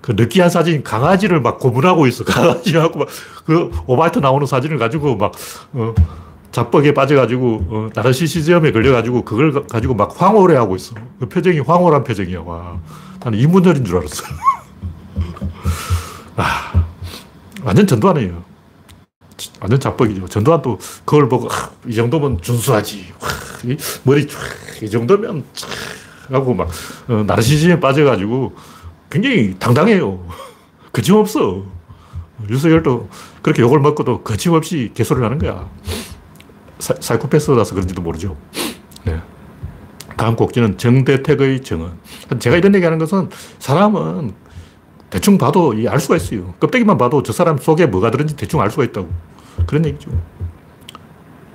그 0.00 0.12
느끼한 0.12 0.50
사진 0.50 0.82
강아지를 0.82 1.40
막 1.40 1.58
고문하고 1.58 2.06
있어. 2.06 2.22
강아지하고 2.24 3.00
막 3.00 3.08
그 3.44 3.70
오바이트 3.86 4.18
나오는 4.18 4.44
사진을 4.46 4.78
가지고 4.78 5.16
막 5.16 5.32
어, 5.72 5.94
자뻑에 6.50 6.92
빠져가지고 6.94 7.64
어, 7.68 7.88
나르시시즘에 7.94 8.72
걸려가지고 8.72 9.22
그걸 9.24 9.66
가지고 9.66 9.94
막 9.94 10.20
황홀해 10.20 10.56
하고 10.56 10.74
있어. 10.76 10.94
그 11.20 11.28
표정이 11.28 11.60
황홀한 11.60 12.02
표정이야. 12.02 12.40
와, 12.40 12.80
나는 13.22 13.38
이문열인 13.38 13.84
줄 13.84 13.98
알았어. 13.98 14.24
아, 16.36 16.84
완전 17.62 17.86
전두환이에요. 17.86 18.42
완전 19.60 19.78
자뻑이죠. 19.80 20.28
전두환도 20.28 20.78
그걸 21.04 21.28
보고 21.28 21.48
아, 21.50 21.70
이 21.86 21.94
정도면 21.94 22.40
준수하지. 22.40 23.14
와, 23.20 23.28
이 23.64 23.76
머리 24.04 24.26
쫙, 24.26 24.38
이 24.82 24.90
정도면 24.90 25.44
쫙 25.52 25.68
하고 26.30 26.54
막 26.54 26.68
어, 27.08 27.24
나르시즘에 27.26 27.80
빠져가지고 27.80 28.54
굉장히 29.10 29.56
당당해요. 29.58 30.26
거침없어. 30.92 31.64
윤석열도 32.50 33.08
그렇게 33.40 33.62
욕을 33.62 33.80
먹고도 33.80 34.22
거침없이 34.22 34.90
개소를 34.94 35.24
하는 35.24 35.38
거야. 35.38 35.68
사, 36.78 36.94
사이코패스라서 37.00 37.74
그런지도 37.74 38.02
모르죠. 38.02 38.36
네. 39.04 39.20
다음 40.16 40.36
곡지는 40.36 40.78
정대택의 40.78 41.62
정은. 41.62 41.92
제가 42.38 42.56
이런 42.56 42.74
얘기 42.74 42.84
하는 42.84 42.98
것은 42.98 43.30
사람은 43.58 44.34
대충 45.16 45.38
봐도 45.38 45.74
알 45.88 45.98
수가 45.98 46.16
있어요. 46.16 46.52
껍데기만 46.60 46.98
봐도 46.98 47.22
저 47.22 47.32
사람 47.32 47.56
속에 47.56 47.86
뭐가 47.86 48.10
들은지 48.10 48.36
대충 48.36 48.60
알 48.60 48.70
수가 48.70 48.84
있다고. 48.84 49.08
그런 49.66 49.86
얘기죠. 49.86 50.10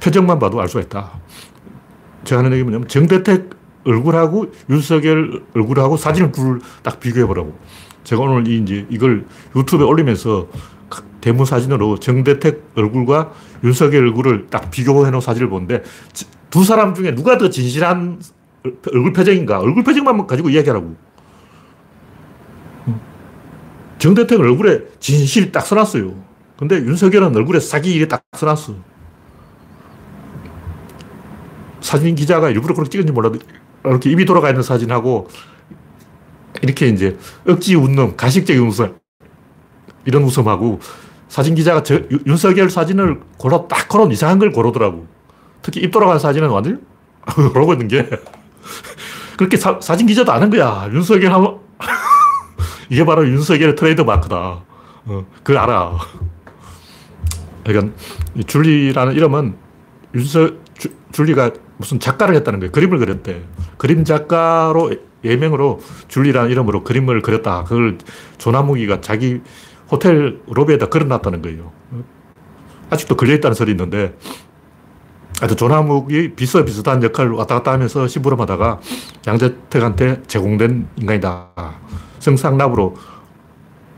표정만 0.01 0.39
봐도 0.39 0.59
알 0.59 0.67
수가 0.67 0.81
있다. 0.81 1.11
제가 2.23 2.39
하는 2.39 2.53
얘기 2.53 2.63
뭐냐면 2.63 2.87
정대택 2.87 3.51
얼굴하고 3.85 4.51
윤석열 4.67 5.43
얼굴하고 5.53 5.95
사진을 5.95 6.31
딱 6.81 6.99
비교해 6.99 7.27
보라고. 7.27 7.55
제가 8.03 8.23
오늘 8.23 8.47
이제 8.47 8.87
이걸 8.89 9.27
유튜브에 9.55 9.85
올리면서 9.85 10.47
대문 11.21 11.45
사진으로 11.45 11.99
정대택 11.99 12.71
얼굴과 12.75 13.31
윤석열 13.63 14.07
얼굴을 14.07 14.47
딱 14.49 14.71
비교해 14.71 15.11
놓은 15.11 15.21
사진을 15.21 15.49
보는데 15.49 15.83
두 16.49 16.63
사람 16.63 16.95
중에 16.95 17.13
누가 17.13 17.37
더 17.37 17.47
진실한 17.47 18.19
얼굴 18.91 19.13
표정인가? 19.13 19.59
얼굴 19.59 19.83
표정만 19.83 20.25
가지고 20.25 20.49
이야기하라고. 20.49 21.10
정대택 24.01 24.39
얼굴에 24.39 24.79
진실 24.99 25.51
딱 25.51 25.61
써놨어요. 25.61 26.11
근데 26.57 26.75
윤석열은 26.77 27.35
얼굴에 27.35 27.59
사기 27.59 27.93
이게 27.93 28.07
딱 28.07 28.23
써놨어. 28.35 28.73
사진 31.81 32.15
기자가 32.15 32.49
일부러 32.49 32.73
그렇게 32.73 32.89
찍은지 32.89 33.11
몰라도 33.13 33.37
이렇게 33.85 34.09
입이 34.09 34.25
돌아가 34.25 34.49
있는 34.49 34.63
사진하고 34.63 35.27
이렇게 36.63 36.87
이제 36.87 37.15
억지 37.47 37.75
웃는 37.75 38.17
가식적인 38.17 38.63
웃음 38.67 38.97
이런 40.05 40.23
웃음하고 40.23 40.79
사진 41.27 41.53
기자가 41.53 41.83
저, 41.83 41.99
윤석열 42.25 42.71
사진을 42.71 43.19
골라 43.37 43.67
딱 43.67 43.87
걸어 43.87 44.09
이상한 44.09 44.39
걸 44.39 44.51
고르더라고. 44.51 45.05
특히 45.61 45.79
입 45.79 45.91
돌아간 45.91 46.17
사진은 46.17 46.49
완전 46.49 46.83
그러고 47.53 47.73
있는 47.73 47.87
게 47.87 48.09
그렇게 49.37 49.57
사, 49.57 49.79
진 49.79 50.07
기자도 50.07 50.31
아는 50.31 50.49
거야. 50.49 50.89
윤석열 50.91 51.31
하면 51.33 51.59
이게 52.91 53.05
바로 53.05 53.25
윤석열의 53.25 53.77
트레이드 53.77 54.01
마크다. 54.01 54.63
어, 55.05 55.25
그걸 55.43 55.57
알아. 55.59 55.97
그러니까 57.63 57.95
줄리라는 58.45 59.13
이름은 59.13 59.55
윤석 60.13 60.59
주, 60.77 60.89
줄리가 61.13 61.51
무슨 61.77 62.01
작가를 62.01 62.35
했다는 62.35 62.59
거예요. 62.59 62.71
그림을 62.73 62.97
그렸대. 62.97 63.45
그림 63.77 64.03
작가로 64.03 64.91
예명으로 65.23 65.79
줄리라는 66.09 66.51
이름으로 66.51 66.83
그림을 66.83 67.21
그렸다. 67.21 67.63
그걸 67.63 67.97
조나무기가 68.37 68.99
자기 68.99 69.39
호텔 69.89 70.41
로비에다 70.47 70.87
그려놨다는 70.87 71.41
거예요. 71.41 71.71
아직도 72.89 73.15
걸려있다는 73.15 73.55
설이 73.55 73.71
있는데, 73.71 74.17
하여튼 75.39 75.55
조나묵이 75.55 76.33
비슷비슷한 76.35 77.01
역할을 77.03 77.31
왔다 77.31 77.55
갔다 77.55 77.71
하면서 77.71 78.05
심부름하다가 78.05 78.81
양재택한테 79.27 80.23
제공된 80.27 80.89
인간이다. 80.97 81.51
성상납으로. 82.21 82.95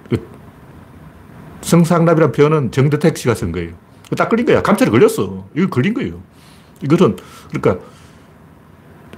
그 0.10 0.28
성상납이란 1.62 2.32
표현은 2.32 2.72
정대택 2.72 3.18
씨가 3.18 3.36
쓴 3.36 3.52
거예요. 3.52 3.74
딱 4.18 4.30
걸린 4.30 4.46
거야. 4.46 4.62
감찰에 4.62 4.90
걸렸어. 4.90 5.48
이거 5.56 5.68
걸린 5.70 5.94
거예요. 5.94 6.22
이것은, 6.82 7.18
그러니까 7.52 7.86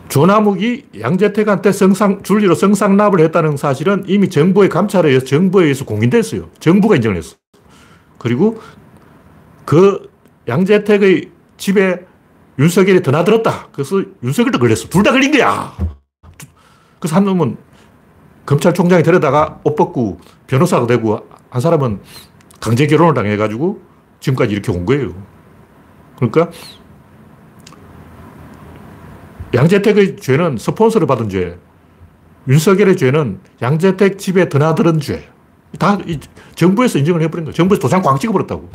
조나묵이 0.08 0.84
양재택한테 1.00 1.72
성상, 1.72 2.22
줄리로 2.24 2.56
성상납을 2.56 3.20
했다는 3.22 3.58
사실은 3.58 4.04
이미 4.08 4.30
정부의 4.30 4.70
감찰에 4.70 5.10
의해서 5.10 5.26
정부에 5.26 5.64
의해서 5.64 5.84
공인됐어요. 5.86 6.50
정부가 6.60 6.96
인정을 6.96 7.18
했어. 7.18 7.36
그리고 8.20 8.62
그 9.66 10.10
양재택의 10.48 11.32
집에 11.58 12.06
윤석열이 12.60 13.02
드나들었다. 13.02 13.70
그래서 13.72 14.02
윤석열도 14.24 14.60
걸렸어. 14.60 14.88
둘 14.90 15.04
다 15.04 15.12
걸린 15.12 15.32
거야. 15.32 15.76
그래서 17.00 17.16
한 17.16 17.26
놈은 17.26 17.58
검찰총장이 18.46 19.04
데려다가 19.04 19.60
옷 19.64 19.76
벗고 19.76 20.20
변호사가 20.48 20.88
되고 20.88 21.28
한 21.50 21.62
사람은 21.62 22.02
강제 22.60 22.88
결혼을 22.88 23.14
당해가지고 23.14 23.82
지금까지 24.20 24.54
이렇게 24.54 24.72
온 24.72 24.86
거예요. 24.86 25.14
그러니까 26.18 26.50
양재택의 29.54 30.18
죄는 30.18 30.58
스폰서를 30.58 31.08
받은 31.08 31.30
죄. 31.30 31.58
윤석열의 32.48 32.98
죄는 32.98 33.40
양재택 33.62 34.20
집에 34.20 34.50
드나드는 34.50 35.00
죄. 35.00 35.28
다 35.80 35.98
정부에서 36.56 37.00
인정을 37.00 37.22
해버린 37.24 37.46
거예요. 37.46 37.54
정부에서 37.54 37.82
도장 37.82 38.02
꽝 38.02 38.20
찍어버렸다고. 38.20 38.70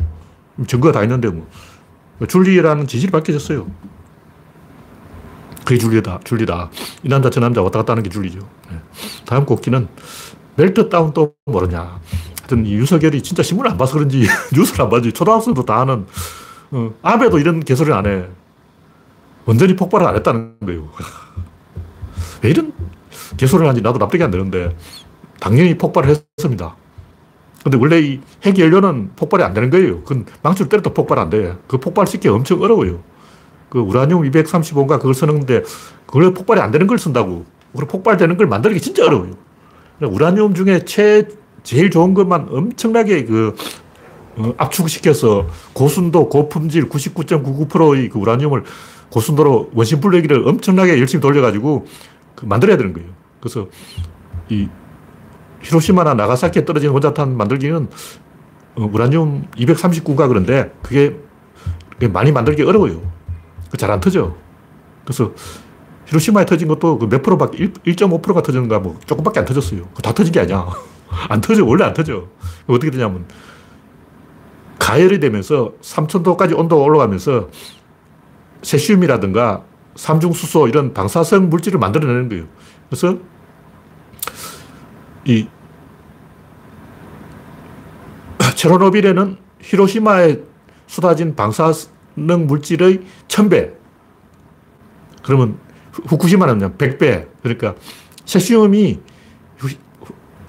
증거가 0.66 0.92
다 0.92 1.02
있는데 1.02 1.28
뭐. 1.28 1.46
줄리라는 2.26 2.86
지질이 2.86 3.10
밝혀졌어요. 3.12 3.66
그게 5.70 5.78
줄리다, 5.78 6.18
줄리다. 6.24 6.68
이 7.04 7.08
남자, 7.08 7.30
저 7.30 7.38
남자 7.38 7.62
왔다 7.62 7.78
갔다 7.78 7.92
하는 7.92 8.02
게 8.02 8.10
줄리죠. 8.10 8.40
네. 8.72 8.80
다음 9.24 9.46
곡기는 9.46 9.86
멜트다운 10.56 11.12
또 11.12 11.34
모르냐. 11.46 12.00
하여튼 12.40 12.66
윤석열이 12.66 13.22
진짜 13.22 13.44
신문을 13.44 13.70
안 13.70 13.78
봐서 13.78 13.94
그런지 13.94 14.26
뉴스를 14.52 14.82
안 14.82 14.90
봐지 14.90 15.12
초등학생도 15.12 15.64
다 15.64 15.80
아는 15.82 16.06
어, 16.72 16.92
아베도 17.02 17.38
이런 17.38 17.60
개소리를 17.60 17.96
안 17.96 18.04
해. 18.06 18.24
완전히 19.44 19.76
폭발을 19.76 20.08
안 20.08 20.16
했다는 20.16 20.54
거예요. 20.66 20.88
왜 22.42 22.50
이런 22.50 22.72
개소리를 23.36 23.68
하는지 23.68 23.80
나도 23.80 23.98
납득이 23.98 24.24
안 24.24 24.32
되는데 24.32 24.76
당연히 25.38 25.78
폭발을 25.78 26.16
했습니다. 26.36 26.74
근데 27.62 27.78
원래 27.78 28.00
이 28.00 28.20
핵 28.42 28.58
연료는 28.58 29.12
폭발이 29.14 29.44
안 29.44 29.54
되는 29.54 29.70
거예요. 29.70 30.00
그건 30.02 30.26
망치로 30.42 30.68
때려도 30.68 30.92
폭발 30.94 31.20
안 31.20 31.30
돼. 31.30 31.56
그 31.68 31.78
폭발시키기 31.78 32.26
엄청 32.28 32.60
어려워요. 32.60 33.04
그 33.70 33.78
우라늄 33.78 34.22
235인가 34.22 34.98
그걸 34.98 35.14
쓰는데 35.14 35.62
그걸 36.06 36.34
폭발이 36.34 36.60
안 36.60 36.70
되는 36.70 36.86
걸 36.86 36.98
쓴다고. 36.98 37.46
그걸 37.72 37.86
폭발되는 37.86 38.36
걸 38.36 38.46
만들기 38.48 38.80
진짜 38.80 39.06
어려워요. 39.06 39.32
우라늄 40.02 40.54
중에 40.54 40.84
최, 40.84 41.28
제일 41.62 41.90
좋은 41.90 42.14
것만 42.14 42.48
엄청나게 42.50 43.24
그 43.24 43.54
어, 44.36 44.54
압축시켜서 44.56 45.46
고순도, 45.72 46.28
고품질 46.28 46.88
99.99%의 46.88 48.08
그 48.08 48.18
우라늄을 48.18 48.64
고순도로 49.10 49.70
원심 49.74 50.00
분쇄기를 50.00 50.46
엄청나게 50.46 50.98
열심히 50.98 51.20
돌려가지고 51.20 51.86
그 52.34 52.46
만들어야 52.46 52.76
되는 52.76 52.92
거예요. 52.92 53.08
그래서 53.40 53.68
이 54.48 54.68
히로시마나 55.62 56.14
나가사키에 56.14 56.64
떨어진 56.64 56.90
원자탄 56.90 57.36
만들기는 57.36 57.88
어, 58.76 58.90
우라늄 58.92 59.46
239가 59.56 60.28
그런데 60.28 60.72
그게 60.82 61.16
많이 62.12 62.32
만들기 62.32 62.62
어려워요. 62.62 63.19
그 63.70 63.76
잘 63.76 63.90
안 63.90 64.00
터져. 64.00 64.34
그래서 65.04 65.32
히로시마에 66.06 66.44
터진 66.46 66.68
것도 66.68 66.98
그 66.98 67.06
몇 67.06 67.22
프로밖에, 67.22 67.58
1.5%가 67.58 68.42
터졌는가 68.42 68.80
뭐 68.80 68.98
조금밖에 69.06 69.40
안 69.40 69.46
터졌어요. 69.46 69.88
다 70.02 70.12
터진 70.12 70.32
게 70.32 70.40
아니야. 70.40 70.66
안 71.28 71.40
터져. 71.40 71.64
원래 71.64 71.84
안 71.84 71.94
터져. 71.94 72.26
어떻게 72.66 72.90
되냐면 72.90 73.26
가열이 74.78 75.20
되면서 75.20 75.72
3000도까지 75.82 76.58
온도가 76.58 76.82
올라가면서 76.82 77.48
세슘이라든가 78.62 79.64
삼중수소 79.94 80.68
이런 80.68 80.94
방사성 80.94 81.48
물질을 81.50 81.78
만들어내는 81.78 82.28
거예요. 82.28 82.44
그래서 82.88 83.18
이 85.24 85.46
체르노빌에는 88.56 89.36
히로시마에 89.60 90.38
쏟아진 90.86 91.34
방사 91.36 91.72
능 92.16 92.46
물질의 92.46 93.02
천배 93.28 93.72
그러면 95.22 95.58
후쿠시마는 95.92 96.58
그냥 96.58 96.76
100배. 96.76 97.28
그러니까 97.42 97.74
세슘이 98.24 99.00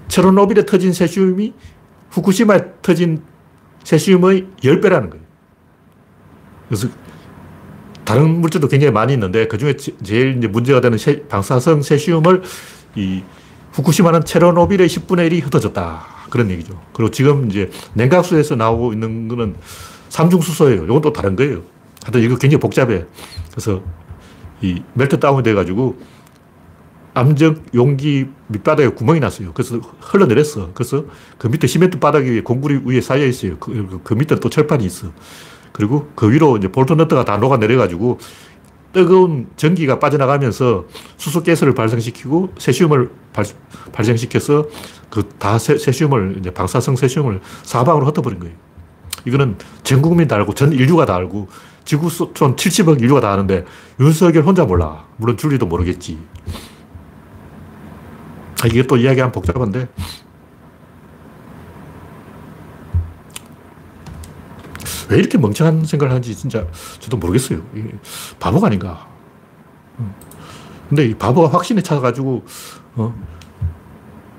체르노빌에 0.08 0.66
터진 0.66 0.94
세슘이 0.94 1.54
후쿠시마에 2.12 2.60
터진 2.82 3.24
세슘의 3.84 4.48
10배라는 4.62 5.10
거예요. 5.10 5.26
그래서 6.68 6.88
다른 8.04 8.42
물질도 8.42 8.68
굉장히 8.68 8.92
많이 8.92 9.14
있는데 9.14 9.48
그 9.48 9.58
중에 9.58 9.76
제일 9.76 10.38
이제 10.38 10.48
문제가 10.48 10.82
되는 10.82 10.98
세, 10.98 11.24
방사성 11.28 11.82
세슘을 11.82 12.44
이 12.96 13.24
후쿠시마는 13.74 14.26
체르노빌의 14.26 14.88
10분의 14.88 15.32
1이 15.32 15.44
흩어졌다. 15.46 16.06
그런 16.30 16.50
얘기죠. 16.50 16.82
그리고 16.94 17.12
지금 17.12 17.50
이제 17.50 17.70
냉각수에서 17.94 18.56
나오고 18.56 18.94
있는 18.94 19.28
거는 19.28 19.56
삼중수소예요. 20.12 20.84
이건 20.84 21.02
또 21.02 21.12
다른 21.14 21.36
거예요. 21.36 21.62
하여튼 22.04 22.22
이거 22.22 22.36
굉장히 22.36 22.60
복잡해. 22.60 23.06
그래서 23.50 23.82
이 24.62 24.84
멜트다운이 24.94 25.44
돼가지고 25.44 25.98
암적 27.14 27.74
용기 27.76 28.28
밑바닥에 28.48 28.90
구멍이 28.90 29.20
났어요. 29.20 29.52
그래서 29.54 29.78
흘러내렸어. 30.00 30.72
그래서 30.74 31.06
그 31.38 31.48
밑에 31.48 31.68
시멘트 31.68 32.00
바닥이 32.00 32.42
공구리 32.42 32.82
위에 32.86 33.02
쌓여 33.02 33.26
있어요. 33.26 33.58
그, 33.58 34.00
그 34.04 34.14
밑에 34.14 34.36
또 34.36 34.50
철판이 34.50 34.86
있어. 34.86 35.12
그리고 35.72 36.10
그 36.16 36.32
위로 36.32 36.58
이제 36.58 36.68
볼트 36.68 36.94
너트가 36.94 37.26
다 37.26 37.38
녹아내려가지고 37.38 38.20
뜨거운 38.94 39.48
전기가 39.56 40.00
빠져나가면서 40.00 40.86
수소가스를 41.18 41.74
발생시키고 41.74 42.54
세슘을 42.58 43.10
발, 43.34 43.46
발생시켜서 43.94 44.68
그 45.10 45.24
다 45.40 45.58
세슘을 45.58 46.38
이제 46.40 46.52
방사성 46.52 46.96
세슘을 46.98 47.42
사방으로 47.64 48.06
흩어버린 48.08 48.40
거예요. 48.40 48.56
이거는 49.26 49.58
전 49.84 50.02
국민이 50.02 50.28
다 50.28 50.36
알고 50.38 50.54
전 50.54 50.72
인류가 50.72 51.06
다 51.06 51.16
알고 51.16 51.48
지구 51.86 52.10
촌 52.34 52.56
70억 52.56 53.02
인류가 53.02 53.22
다 53.22 53.32
아는데 53.32 53.66
윤석열 54.00 54.44
혼자 54.44 54.66
몰라. 54.66 55.06
물론 55.18 55.38
줄리도 55.38 55.66
모르겠지. 55.66 56.20
아, 58.64 58.68
이게 58.68 58.84
또 58.84 58.98
이야기하면 58.98 59.32
복잡한데 59.32 59.88
왜 65.10 65.18
이렇게 65.18 65.38
멍청한 65.38 65.84
생각을 65.84 66.12
하는지 66.12 66.36
진짜 66.36 66.66
저도 67.00 67.18
모르겠어요. 67.18 67.62
바보가 68.40 68.68
아닌가. 68.68 69.10
음. 70.00 70.14
근데 70.88 71.06
이 71.06 71.14
바보가 71.14 71.54
확신에 71.54 71.82
차가지고, 71.82 72.46
어, 72.96 73.14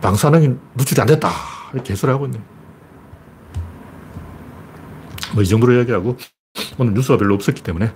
방사능이 0.01 0.55
누출이 0.75 1.01
안 1.01 1.07
됐다. 1.07 1.31
이렇게 1.75 1.89
개소리 1.89 2.11
하고 2.11 2.25
있네. 2.27 2.41
뭐 5.35 5.43
이 5.43 5.47
정도로 5.47 5.73
이야기하고, 5.75 6.17
오늘 6.79 6.95
뉴스가 6.95 7.19
별로 7.19 7.35
없었기 7.35 7.63
때문에 7.63 7.93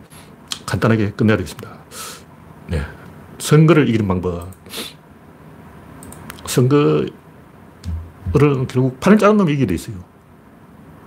간단하게 0.64 1.12
끝내야 1.12 1.36
되겠습니다. 1.36 1.78
네. 2.68 2.82
선거를 3.38 3.88
이기는 3.88 4.08
방법. 4.08 4.50
선거를 6.46 7.10
결국 8.68 8.98
판을 9.00 9.18
짜는 9.18 9.36
놈이 9.36 9.52
이기게 9.52 9.66
돼 9.66 9.74
있어요. 9.74 9.96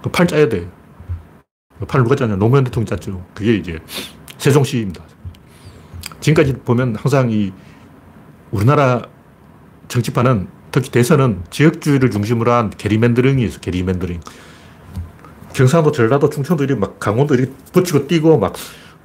그 0.03 0.09
판을 0.09 0.27
짜야 0.27 0.47
돼. 0.49 0.69
판을 1.87 2.03
누가 2.03 2.15
짰냐? 2.15 2.35
노무현 2.35 2.63
대통령이 2.63 2.87
짰죠. 2.87 3.25
그게 3.33 3.55
이제 3.55 3.79
세종시입니다. 4.37 5.03
지금까지 6.19 6.53
보면 6.59 6.95
항상 6.95 7.31
이 7.31 7.51
우리나라 8.51 9.01
정치판은 9.87 10.47
특히 10.71 10.91
대선은 10.91 11.43
지역주의를 11.49 12.11
중심으로 12.11 12.51
한 12.51 12.69
게리맨더링이 12.69 13.43
있어, 13.45 13.59
게리맨더링. 13.59 14.19
경상도, 15.53 15.91
전라도, 15.91 16.29
충청도 16.29 16.63
이렇게 16.63 16.79
막 16.79 16.99
강원도 16.99 17.35
이렇게 17.35 17.51
붙이고 17.73 18.07
뛰고 18.07 18.37
막 18.37 18.53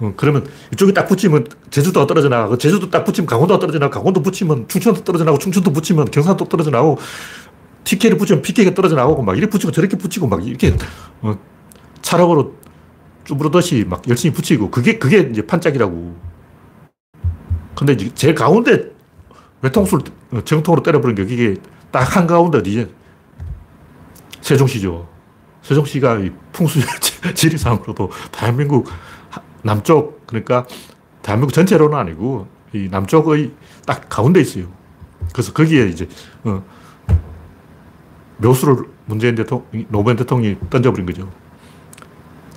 어, 0.01 0.13
그러면 0.17 0.47
이쪽이 0.73 0.93
딱 0.93 1.07
붙이면 1.07 1.47
제주도가 1.71 2.07
떨어져 2.07 2.29
나가고, 2.29 2.59
제주도 2.59 2.91
딱 2.91 3.05
붙이면 3.05 3.27
강원도가 3.27 3.61
떨어져 3.61 3.79
나가고, 3.79 4.01
강원도 4.01 4.23
붙이면 4.23 4.67
충청도 4.69 5.05
떨어져 5.05 5.25
나가고, 5.25 5.39
충청도 5.39 5.73
붙이면 5.73 6.11
경상도 6.11 6.49
떨어져 6.49 6.71
나가고, 6.71 6.99
TK를 7.85 8.19
붙이면 8.19 8.43
PK가 8.43 8.75
떨어져 8.75 8.97
나오고, 8.97 9.23
막 9.23 9.37
이렇게 9.39 9.51
붙이고 9.51 9.71
저렇게 9.71 9.97
붙이고, 9.97 10.27
막 10.27 10.45
이렇게, 10.45 10.77
어, 11.23 11.39
차력으로 12.03 12.55
쭈부르듯이 13.25 13.85
막 13.89 14.03
열심히 14.09 14.35
붙이고, 14.35 14.71
그게, 14.71 14.99
그게 14.99 15.21
이제 15.31 15.47
판짝이라고. 15.47 16.17
근데 17.77 17.93
이제 17.93 18.11
제일 18.15 18.35
가운데 18.35 18.91
외통수를 19.63 20.05
어, 20.33 20.41
정통으로 20.45 20.83
때려버린 20.83 21.17
게 21.17 21.23
이게 21.23 21.57
딱 21.91 22.17
한가운데 22.17 22.63
이제 22.67 22.91
세종시죠. 24.41 25.14
세종시가 25.65 26.21
풍수 26.53 26.79
지리상으로도 27.35 28.11
대한민국 28.31 28.89
남쪽, 29.63 30.27
그러니까 30.27 30.67
대한민국 31.23 31.53
전체로는 31.53 31.99
아니고 31.99 32.47
이 32.75 32.89
남쪽의 32.91 33.51
딱 33.87 34.09
가운데 34.09 34.41
있어요. 34.41 34.67
그래서 35.33 35.53
거기에 35.53 35.87
이제, 35.87 36.07
어, 36.45 36.63
묘수를 38.39 38.85
문재인 39.07 39.35
대통령, 39.35 39.87
노무현 39.89 40.17
대통령이 40.17 40.57
던져버린 40.69 41.07
거죠. 41.07 41.31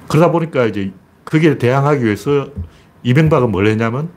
그러다 0.09 0.31
보니까 0.31 0.65
이제 0.65 0.91
거기에 1.23 1.57
대항하기 1.57 2.03
위해서 2.03 2.49
이명박은 3.03 3.51
뭘 3.51 3.67
했냐면 3.67 4.09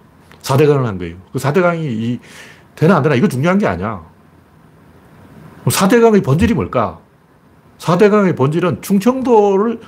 4대강을 0.42 0.82
한 0.82 0.98
거예요. 0.98 1.16
그 1.32 1.38
4대강이 1.38 1.84
이, 1.84 2.18
되나 2.74 2.96
안 2.96 3.02
되나 3.02 3.14
이거 3.14 3.28
중요한 3.28 3.58
게 3.58 3.66
아니야. 3.66 4.02
4대강의 5.64 6.24
본질이 6.24 6.54
뭘까? 6.54 6.98
4대강의 7.80 8.36
본질은 8.36 8.82
충청도를 8.82 9.80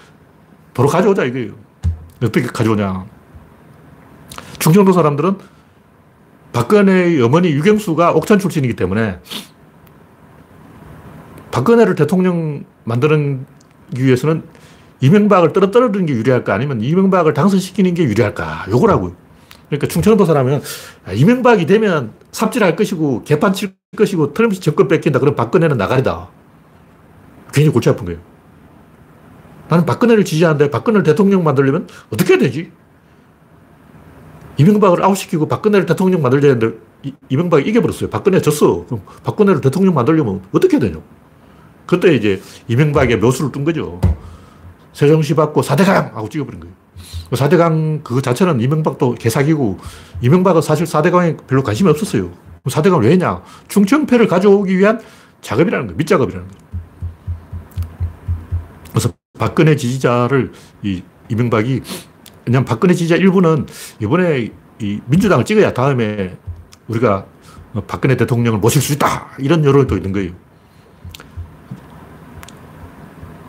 도로 0.75 0.89
가져오자 0.89 1.25
이거예요. 1.25 1.53
어떻게 2.23 2.47
가져오냐. 2.47 3.05
충청도 4.59 4.93
사람들은 4.93 5.39
박근혜의 6.53 7.21
어머니 7.23 7.49
유경수가 7.51 8.13
옥천 8.13 8.39
출신이기 8.39 8.77
때문에 8.77 9.21
박근혜를 11.51 11.95
대통령 11.95 12.65
만드는 12.85 13.47
위해서는 13.97 14.45
이명박을 15.01 15.53
떨어뜨리는 15.53 16.07
게 16.07 16.15
유리할까 16.15 16.55
아니면 16.55 16.81
이명박을 16.81 17.35
당선시키는 17.35 17.95
게 17.95 18.05
유리할까 18.05 18.67
요거라고요. 18.71 19.15
그러니까 19.67 19.89
충청도 19.89 20.25
사람은 20.25 20.63
아, 21.05 21.13
이명박이 21.13 21.67
되면 21.67 22.13
삽질할 22.31 22.77
것이고 22.77 23.25
개판 23.25 23.53
칠 23.53 23.75
것이고 23.97 24.33
트럼프 24.33 24.59
정권 24.61 24.89
뺏긴다. 24.89 25.19
그럼 25.19 25.35
박근혜는 25.35 25.77
나가리다. 25.77 26.29
괜히 27.53 27.69
골치 27.69 27.89
아픈 27.89 28.05
거예요. 28.07 28.21
나는 29.69 29.87
박근혜를 29.87 30.25
지지하는데 30.25 30.71
박근혜를 30.71 31.03
대통령 31.03 31.45
만들려면 31.45 31.89
어떻게 32.11 32.35
해야 32.35 32.41
되지? 32.41 32.73
이명박을 34.59 35.03
아웃시키고 35.03 35.49
박근혜를 35.49 35.87
대통령 35.87 36.21
만들려야 36.23 36.53
했는데 36.53 36.79
이명박이 37.29 37.69
이겨버렸어요. 37.69 38.11
박근혜 38.11 38.41
졌어. 38.41 38.85
그럼 38.87 39.03
박근혜를 39.25 39.61
대통령 39.61 39.95
만들려면 39.95 40.43
어떻게 40.53 40.77
해야 40.77 40.81
되냐? 40.81 41.01
그때 41.87 42.15
이제 42.15 42.41
이명박의 42.69 43.19
묘수를 43.19 43.51
뜬 43.51 43.65
거죠. 43.65 44.01
세종시 44.93 45.35
받고 45.35 45.63
4대강! 45.63 46.15
하고 46.15 46.29
찍어버린 46.29 46.61
거예요. 46.61 46.75
4대강 47.31 48.05
그 48.05 48.21
자체는 48.21 48.61
이명박도 48.61 49.15
개사기고 49.15 49.79
이명박은 50.21 50.61
사실 50.61 50.87
4대강에 50.87 51.47
별로 51.47 51.63
관심이 51.63 51.89
없었어요. 51.89 52.31
4대강을 52.65 53.05
왜 53.05 53.13
했냐? 53.13 53.43
충청패를 53.69 54.29
가져오기 54.29 54.77
위한 54.77 55.01
작업이라는 55.41 55.87
거예요. 55.87 55.97
밑작업이라는 55.97 56.47
거예요. 56.47 56.63
박근혜 59.43 59.75
지지자를 59.75 60.53
이 60.85 61.03
이명박이 61.29 61.81
왜냐면 62.47 62.65
박근혜 62.65 62.95
지지자 62.95 63.17
일부는 63.17 63.67
이번에 64.01 64.53
이 64.79 65.01
민주당을 65.07 65.45
찍어야 65.45 65.75
다음에 65.75 66.37
우리가 66.87 67.27
박근혜 67.89 68.17
대통령을 68.17 68.61
모실 68.61 68.81
수 68.81 68.93
있다. 68.93 69.31
이런 69.41 69.65
여론이 69.65 69.89
또 69.89 69.97
있는 69.97 70.13
거예요. 70.13 70.31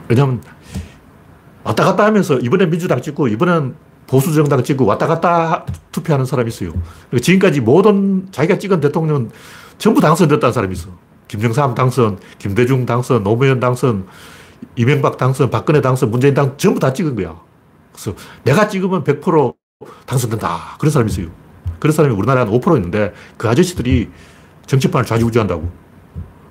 왜냐면 0.08 0.42
왔다 1.64 1.86
갔다 1.86 2.06
하면서 2.06 2.40
이번엔 2.40 2.72
민주당 2.72 3.00
찍고 3.00 3.28
이번엔 3.28 3.76
보수 4.08 4.34
정당 4.34 4.64
찍고 4.64 4.88
왔다 4.88 5.06
갔다 5.06 5.64
투표하는 5.92 6.26
사람이 6.26 6.48
있어요. 6.48 6.74
지금까지 7.22 7.62
모든 7.62 8.32
자기가 8.32 8.58
찍은 8.58 8.80
대통령은 8.80 9.30
전부 9.78 10.02
당선됐다는 10.02 10.54
사람이 10.54 10.74
있어. 10.74 10.90
김정삼 11.28 11.76
당선, 11.76 12.18
김대중 12.40 12.88
당선, 12.88 13.22
노무현 13.24 13.60
당선, 13.60 14.08
이명박 14.76 15.18
당선, 15.18 15.50
박근혜 15.50 15.82
당선, 15.82 16.12
문재인 16.12 16.34
당 16.34 16.58
전부 16.58 16.80
다 16.80 16.94
찍은 16.94 17.16
거야. 17.16 17.40
그래서 17.92 18.14
내가 18.44 18.68
찍으면 18.68 19.04
100% 19.04 19.56
당선된다. 20.06 20.78
그런 20.80 20.92
사람이 20.92 21.12
있어요. 21.12 21.28
그런 21.80 21.94
사람이 21.94 22.16
우리나라에 22.16 22.46
한5% 22.46 22.76
있는데 22.78 23.14
그 23.38 23.50
아저씨들이 23.50 24.10
정치판을 24.66 25.06
좌지우지한다고. 25.06 25.70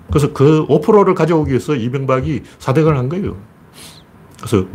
그래서 0.09 0.33
그 0.33 0.67
5%를 0.67 1.15
가져오기 1.15 1.51
위해서 1.51 1.75
이명박이 1.75 2.43
사대강을 2.59 2.99
한 2.99 3.09
거예요. 3.09 3.37
그래서 4.37 4.67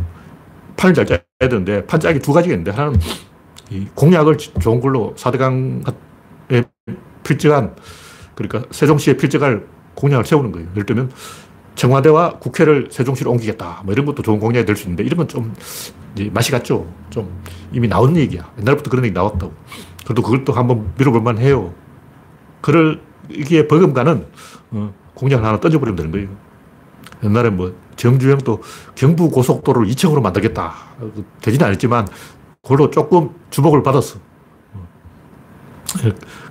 판을 0.78 0.94
잘 0.94 1.06
짜야 1.06 1.20
되는데 1.40 1.86
판 1.86 2.00
짜기 2.00 2.20
두 2.20 2.34
가지가 2.34 2.54
있는데 2.54 2.72
하나는 2.72 3.00
이 3.70 3.86
공약을 3.94 4.38
좋은 4.38 4.80
걸로 4.80 5.14
사대강에 5.18 5.82
필적한 7.24 7.76
그러니까 8.36 8.64
세종시에 8.72 9.18
필적할 9.18 9.66
공약을 9.96 10.26
세우는 10.26 10.52
거예요. 10.52 10.70
예를 10.72 10.86
들면 10.86 11.12
청와대와 11.78 12.40
국회를 12.40 12.90
세종시로 12.92 13.32
옮기겠다. 13.32 13.82
뭐 13.86 13.94
이런 13.94 14.06
것도 14.06 14.24
좋은 14.24 14.40
공약이 14.40 14.66
될 14.66 14.76
수 14.76 14.90
있는데 14.90 15.16
건좀 15.16 15.54
맛이 16.32 16.52
갔죠. 16.52 16.92
좀 17.10 17.42
이미 17.72 17.88
나온 17.88 18.18
얘기야. 18.18 18.52
옛날부터 18.60 18.90
그런 18.90 19.06
얘기 19.06 19.14
나왔다고. 19.14 19.54
그래도 20.06 20.44
또 20.44 20.54
한번 20.54 20.92
밀어볼 20.98 21.22
만 21.22 21.38
해요. 21.38 21.74
그럴 22.62 23.00
이게 23.30 23.68
버금가는 23.68 24.26
어, 24.72 24.94
공약을 25.14 25.46
하나 25.46 25.60
던져버리면 25.60 25.96
되는 25.96 26.12
거예요. 26.12 26.30
옛날에 27.24 27.50
뭐 27.52 27.76
정주영도 27.96 28.62
경부 28.96 29.30
고속도로를 29.30 29.88
2층으로 29.90 30.22
만들겠다. 30.22 30.74
되지는 31.42 31.68
않았지만 31.68 32.08
그걸로 32.64 32.90
조금 32.90 33.30
주목을 33.50 33.84
받았어. 33.84 34.20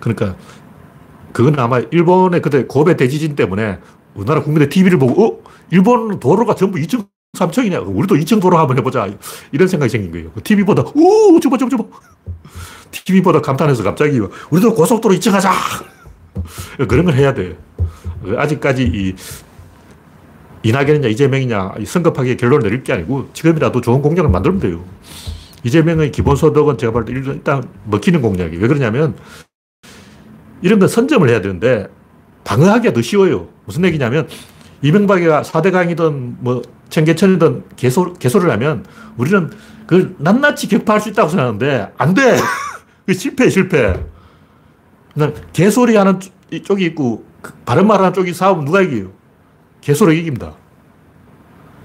그러니까 0.00 0.36
그건 1.32 1.58
아마 1.58 1.78
일본의 1.78 2.40
그때 2.42 2.64
고베 2.64 2.96
대지진 2.96 3.36
때문에 3.36 3.78
우리나라 4.16 4.42
국민의 4.42 4.68
TV를 4.68 4.98
보고 4.98 5.24
어? 5.26 5.38
일본 5.70 6.18
도로가 6.18 6.54
전부 6.54 6.78
2층, 6.78 7.06
3층이냐. 7.36 7.94
우리도 7.94 8.16
2층 8.16 8.40
도로 8.40 8.58
한번 8.58 8.78
해보자. 8.78 9.08
이런 9.52 9.68
생각이 9.68 9.90
생긴 9.90 10.10
거예요. 10.10 10.30
TV보다 10.42 10.82
오, 10.94 11.38
저봐, 11.40 11.58
저봐, 11.58 11.70
저봐. 11.70 11.84
TV보다 12.90 13.40
감탄해서 13.40 13.82
갑자기 13.82 14.18
우리도 14.50 14.74
고속도로 14.74 15.14
2층 15.16 15.32
하자. 15.32 15.52
그런 16.88 17.04
걸 17.04 17.14
해야 17.14 17.34
돼. 17.34 17.56
아직까지 18.36 18.82
이 18.82 19.14
이낙연이냐 20.62 21.08
이재명이냐 21.08 21.74
성급하게 21.86 22.36
결론을 22.36 22.64
내릴 22.64 22.82
게 22.82 22.92
아니고 22.92 23.28
지금이라도 23.32 23.80
좋은 23.80 24.02
공약을 24.02 24.30
만들면 24.30 24.60
돼요. 24.60 24.84
이재명의 25.62 26.10
기본소득은 26.12 26.78
제가 26.78 26.92
볼때 26.92 27.12
일단 27.12 27.68
먹히는 27.84 28.20
공약이에요. 28.22 28.60
왜 28.60 28.68
그러냐면 28.68 29.16
이런 30.62 30.78
건 30.78 30.88
선점을 30.88 31.28
해야 31.28 31.40
되는데 31.40 31.86
방어하기가 32.44 32.94
더 32.94 33.02
쉬워요. 33.02 33.48
무슨 33.66 33.84
얘기냐면 33.84 34.28
이명박이가 34.82 35.42
4대 35.42 35.72
강이든 35.72 36.38
뭐 36.40 36.62
청계천이든 36.88 37.64
개소, 37.76 38.14
개소를 38.14 38.50
하면 38.52 38.84
우리는 39.16 39.50
그걸 39.86 40.14
낱낱이 40.18 40.68
격파할 40.68 41.00
수 41.00 41.08
있다고 41.10 41.28
생각하는데 41.28 41.92
안 41.96 42.14
돼. 42.14 42.38
그 43.06 43.14
실패, 43.14 43.48
실패. 43.50 44.04
개소리 45.52 45.96
하는 45.96 46.18
쪽이 46.64 46.84
있고 46.86 47.24
그 47.40 47.52
바른 47.64 47.86
말 47.86 48.00
하는 48.00 48.12
쪽이 48.12 48.34
싸우면 48.34 48.64
누가 48.64 48.80
이겨요? 48.80 49.12
개소리 49.80 50.18
이깁니다. 50.20 50.54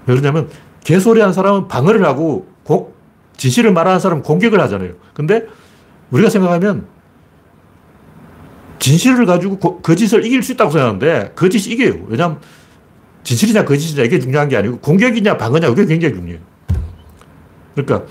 왜 0.06 0.14
그러냐면 0.14 0.48
개소리 0.82 1.20
하는 1.20 1.32
사람은 1.32 1.68
방어를 1.68 2.04
하고 2.04 2.48
고, 2.64 2.94
진실을 3.36 3.72
말하는 3.72 4.00
사람은 4.00 4.22
공격을 4.22 4.60
하잖아요. 4.60 4.94
근데 5.14 5.46
우리가 6.10 6.28
생각하면 6.28 6.86
진실을 8.82 9.26
가지고 9.26 9.58
고, 9.58 9.80
거짓을 9.80 10.26
이길 10.26 10.42
수 10.42 10.52
있다고 10.52 10.72
생각하는데 10.72 11.32
거짓이 11.36 11.72
이겨요. 11.72 12.04
왜냐하면 12.08 12.40
진실이냐 13.22 13.64
거짓이냐 13.64 14.02
이게 14.02 14.18
중요한 14.18 14.48
게 14.48 14.56
아니고 14.56 14.78
공격이냐 14.80 15.36
방어냐 15.36 15.68
이게 15.68 15.86
굉장히 15.86 16.14
중요해요. 16.14 16.40
그러니까 17.76 18.04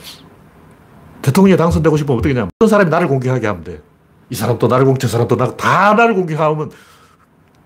대통령이 1.22 1.58
당선되고 1.58 1.98
싶으면 1.98 2.20
어떻게 2.20 2.34
냐 2.34 2.48
어떤 2.56 2.70
사람이 2.70 2.90
나를 2.90 3.10
공격하게 3.10 3.48
하면 3.48 3.64
돼. 3.66 3.82
이 4.30 4.36
사람도 4.36 4.68
나를 4.68 4.86
공격, 4.86 5.02
저 5.02 5.08
사람도 5.10 5.36
나, 5.36 5.56
다 5.58 5.94
나를 5.94 6.16
공격하면 6.16 6.72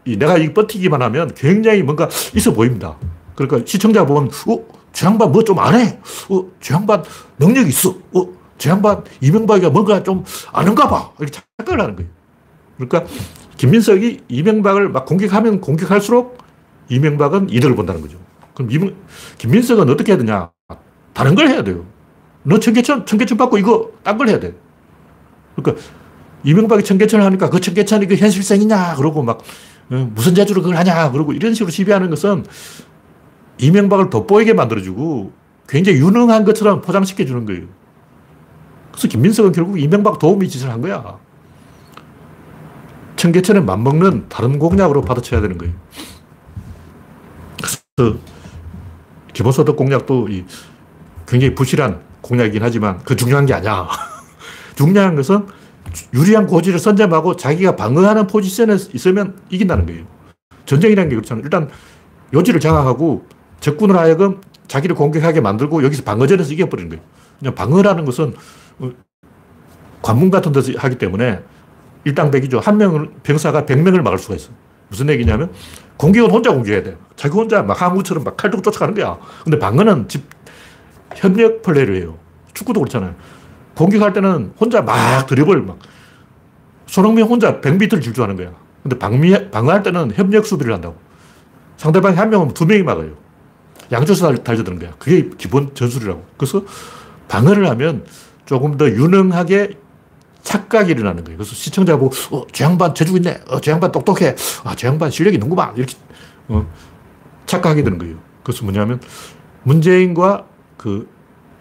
이 0.06 0.18
내가 0.18 0.40
이 0.40 0.52
버티기만 0.52 1.00
하면 1.04 1.32
굉장히 1.36 1.84
뭔가 1.84 2.10
있어 2.36 2.54
보입니다. 2.54 2.98
그러니까 3.36 3.62
시청자 3.68 4.04
보면, 4.04 4.32
어, 4.48 4.66
저 4.94 5.06
양반 5.06 5.32
뭐 5.32 5.44
좀 5.44 5.60
안 5.60 5.76
해? 5.76 6.00
어, 6.30 6.46
저 6.60 6.74
양반 6.74 7.04
능력이 7.38 7.70
있어? 7.70 7.92
어, 8.16 8.28
저 8.58 8.72
양반 8.72 9.04
이명박이가 9.22 9.70
뭔가 9.70 10.02
좀 10.02 10.24
아는가 10.52 10.88
봐. 10.88 11.12
이렇게 11.20 11.40
착각을 11.58 11.80
하는 11.82 11.96
거예요. 11.96 12.10
그러니까 12.78 13.06
김민석이 13.58 14.22
이명박을 14.28 14.90
막 14.90 15.06
공격하면 15.06 15.62
공격할수록 15.62 16.38
이명박은 16.90 17.50
이득을 17.50 17.76
본다는 17.76 18.02
거죠. 18.02 18.18
그럼 18.54 18.72
이명, 18.72 18.96
김민석은 19.38 19.90
어떻게 19.90 20.12
해야 20.12 20.18
되냐? 20.18 20.52
다른 21.14 21.36
걸 21.36 21.48
해야 21.48 21.64
돼요. 21.64 21.86
너 22.44 22.60
청계천, 22.60 23.06
청계천 23.06 23.38
받고 23.38 23.58
이거 23.58 23.92
딴 24.04 24.18
걸 24.18 24.30
해야 24.30 24.40
돼. 24.40 24.54
그러니까 25.56 25.82
이명박이 26.44 26.84
청계천을 26.84 27.26
하니까 27.26 27.50
그 27.50 27.60
청계천이 27.60 28.08
그 28.08 28.16
현실성이냐 28.16 28.96
그러고 28.96 29.24
막 29.24 29.42
어, 29.90 30.12
무슨 30.14 30.36
재주로 30.36 30.62
그걸 30.62 30.78
하냐 30.78 31.12
그러고 31.12 31.34
이런 31.34 31.54
식으로 31.54 31.72
시비하는 31.72 32.10
것은 32.10 32.46
이명박을 33.58 34.10
돋보이게 34.10 34.54
만들어주고 34.54 35.32
굉장히 35.68 36.00
유능한 36.00 36.46
것처럼 36.46 36.82
포장시켜 36.82 37.26
주는 37.26 37.46
거예요. 37.46 37.64
그래서 38.92 39.08
김민석은 39.08 39.52
결국 39.54 39.80
이명박 39.80 40.20
도움이 40.20 40.48
짓을 40.50 40.70
한 40.70 40.82
거야. 40.82 41.18
청계천에 43.16 43.62
맞먹는 43.62 44.30
다른 44.30 44.60
공약으로 44.60 45.02
받아쳐야 45.02 45.42
되는 45.42 45.58
거예요. 45.58 45.74
그래서 47.96 48.18
기본소득 49.34 49.76
공약도 49.76 50.28
굉장히 51.28 51.56
부실한 51.56 52.02
공약이긴 52.22 52.62
하지만 52.64 53.00
그 53.04 53.16
중요한 53.16 53.46
게 53.46 53.54
아니야. 53.54 53.88
중요한 54.76 55.16
것은 55.16 55.46
유리한 56.14 56.48
고지를 56.48 56.80
선점하고 56.80 57.36
자기가 57.36 57.76
방어하는 57.76 58.28
포지션에 58.28 58.76
있으면 58.94 59.38
이긴다는 59.50 59.86
거예요. 59.86 60.06
전쟁이라는 60.66 61.10
게 61.10 61.16
그렇잖아요. 61.16 61.44
일단 61.44 61.70
요지를 62.34 62.60
장악하고 62.60 63.26
적군을 63.60 63.96
하여금 63.96 64.42
자기를 64.68 64.96
공격하게 64.96 65.42
만들고 65.42 65.84
여기서 65.84 66.04
방어전에서 66.04 66.54
이겨버리는 66.54 66.90
거예요. 66.90 67.04
그냥 67.40 67.56
방어라는 67.56 68.06
것은 68.06 68.34
어, 68.80 68.92
관문 70.02 70.32
같은 70.32 70.52
데서 70.52 70.74
하기 70.78 70.98
때문에 70.98 71.42
일당백이죠. 72.06 72.60
한 72.60 72.78
명, 72.78 73.14
병사가 73.24 73.64
100명을 73.64 74.02
막을 74.02 74.18
수가 74.18 74.36
있어. 74.36 74.52
무슨 74.88 75.10
얘기냐면 75.10 75.52
공격은 75.98 76.30
혼자 76.32 76.52
공격해야 76.52 76.84
돼. 76.84 76.98
자기 77.16 77.34
혼자 77.34 77.62
막 77.64 77.82
항우처럼 77.82 78.24
막 78.24 78.38
칼 78.38 78.52
들고 78.52 78.62
쫓아가는 78.62 78.94
거야. 78.94 79.18
근데 79.44 79.60
방어는 79.60 80.08
집, 80.08 80.24
협력 81.16 81.62
플레이를 81.64 81.98
해요. 81.98 82.18
축구도 82.54 82.80
그렇잖아요. 82.82 83.16
공격할 83.76 84.14
때는 84.14 84.54
혼자 84.60 84.82
막 84.82 85.26
드리블 85.28 85.62
막 85.64 85.80
손흥민 86.86 87.26
혼자 87.26 87.60
100m를 87.60 88.02
질주하는 88.02 88.36
거야. 88.36 88.52
근데 88.84 88.98
방미, 89.00 89.50
방어할 89.50 89.82
때는 89.84 90.12
협력 90.16 90.46
수비를 90.46 90.74
한다고. 90.74 90.96
상대방이 91.78 92.16
한 92.16 92.30
명은 92.30 92.54
두 92.54 92.66
명이 92.66 92.84
막아요. 92.84 93.12
양쪽에서 93.92 94.34
달려드는 94.36 94.80
거야. 94.80 94.94
그게 95.00 95.30
기본 95.38 95.74
전술이라고. 95.74 96.24
그래서 96.38 96.64
방어를 97.28 97.68
하면 97.72 98.06
조금 98.46 98.78
더 98.78 98.88
유능하게 98.88 99.78
착각이 100.46 100.92
일어나는 100.92 101.24
거예요. 101.26 101.38
그래서 101.38 101.54
시청자 101.56 101.98
보고, 101.98 102.16
어, 102.32 102.46
저 102.54 102.64
양반 102.64 102.94
재주 102.96 103.16
있네. 103.18 103.42
어, 103.50 103.60
저 103.60 103.72
양반 103.72 103.92
똑똑해. 103.92 104.36
아, 104.64 104.76
저 104.76 104.88
양반 104.88 105.12
실력이 105.12 105.36
있는구만. 105.36 105.76
이렇게, 105.76 105.96
어, 106.48 106.66
착각하게 107.46 107.84
되는 107.84 107.98
거예요. 107.98 108.18
그래서 108.44 108.64
뭐냐면, 108.64 109.02
문재인과 109.64 110.46
그 110.78 111.10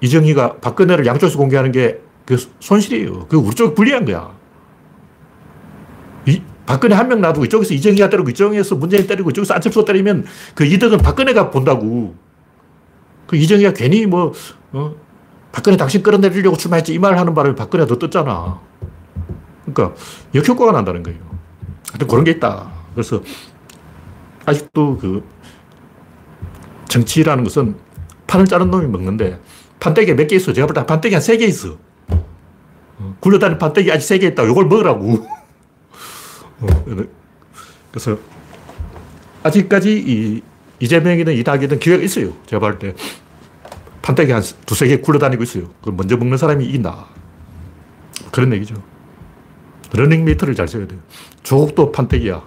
이정희가 0.00 0.58
박근혜를 0.58 1.06
양쪽에서 1.06 1.36
공개하는 1.38 1.72
게 1.72 2.04
그 2.26 2.38
손실이에요. 2.60 3.26
그 3.26 3.36
우리 3.36 3.54
쪽이 3.54 3.74
불리한 3.74 4.06
거야. 4.06 4.32
이, 6.26 6.40
박근혜 6.64 6.94
한 6.94 7.08
명 7.08 7.20
놔두고 7.20 7.44
이쪽에서 7.44 7.74
이정희가 7.74 8.08
때리고 8.08 8.30
이쪽에서 8.30 8.76
문재인 8.76 9.06
때리고 9.06 9.28
이쪽에서 9.30 9.52
안철수가 9.54 9.84
때리면 9.84 10.24
그 10.54 10.64
이득은 10.64 10.98
박근혜가 10.98 11.50
본다고. 11.50 12.14
그 13.26 13.36
이정희가 13.36 13.74
괜히 13.74 14.06
뭐, 14.06 14.32
어, 14.72 14.94
박근혜 15.54 15.76
당신 15.76 16.02
끌어내리려고 16.02 16.56
출마했지 16.56 16.92
이 16.94 16.98
말을 16.98 17.16
하는 17.16 17.32
바람에 17.32 17.54
박근혜가 17.54 17.86
더 17.86 17.96
떴잖아. 17.96 18.60
그러니까 19.64 19.96
역효과가 20.34 20.72
난다는 20.72 21.04
거예요. 21.04 21.20
하여튼 21.90 22.08
그런 22.08 22.24
게 22.24 22.32
있다. 22.32 22.72
그래서 22.92 23.22
아직도 24.44 24.98
그 24.98 25.24
정치라는 26.88 27.44
것은 27.44 27.76
판을 28.26 28.46
짜는 28.46 28.68
놈이 28.68 28.88
먹는데 28.88 29.38
판때기 29.78 30.14
몇 30.14 30.26
개 30.26 30.34
있어. 30.34 30.52
제가 30.52 30.66
볼 30.66 30.74
때 30.74 30.84
판때기 30.84 31.14
한 31.14 31.22
세 31.22 31.38
개 31.38 31.44
있어. 31.46 31.76
어, 32.98 33.16
굴러다니는 33.20 33.58
판때기 33.60 33.92
아직 33.92 34.04
세 34.08 34.18
개 34.18 34.26
있다. 34.26 34.42
이걸 34.42 34.66
먹으라고. 34.66 35.14
어, 36.62 36.66
그래서 37.92 38.18
아직까지 39.44 40.02
이 40.04 40.42
이재명이든 40.80 41.32
이낙연이든 41.34 41.78
기회가 41.78 42.02
있어요. 42.02 42.32
제가 42.46 42.58
볼 42.58 42.76
때. 42.80 42.92
판때기 44.04 44.32
한 44.32 44.42
두세 44.66 44.86
개 44.86 44.98
굴러다니고 44.98 45.42
있어요. 45.44 45.70
그걸 45.80 45.94
먼저 45.94 46.18
먹는 46.18 46.36
사람이 46.36 46.66
이긴다. 46.66 47.06
그런 48.30 48.52
얘기죠. 48.52 48.74
러닝메이트를 49.94 50.54
잘 50.54 50.68
써야 50.68 50.86
돼요. 50.86 51.00
조국도 51.42 51.90
판때기야. 51.90 52.42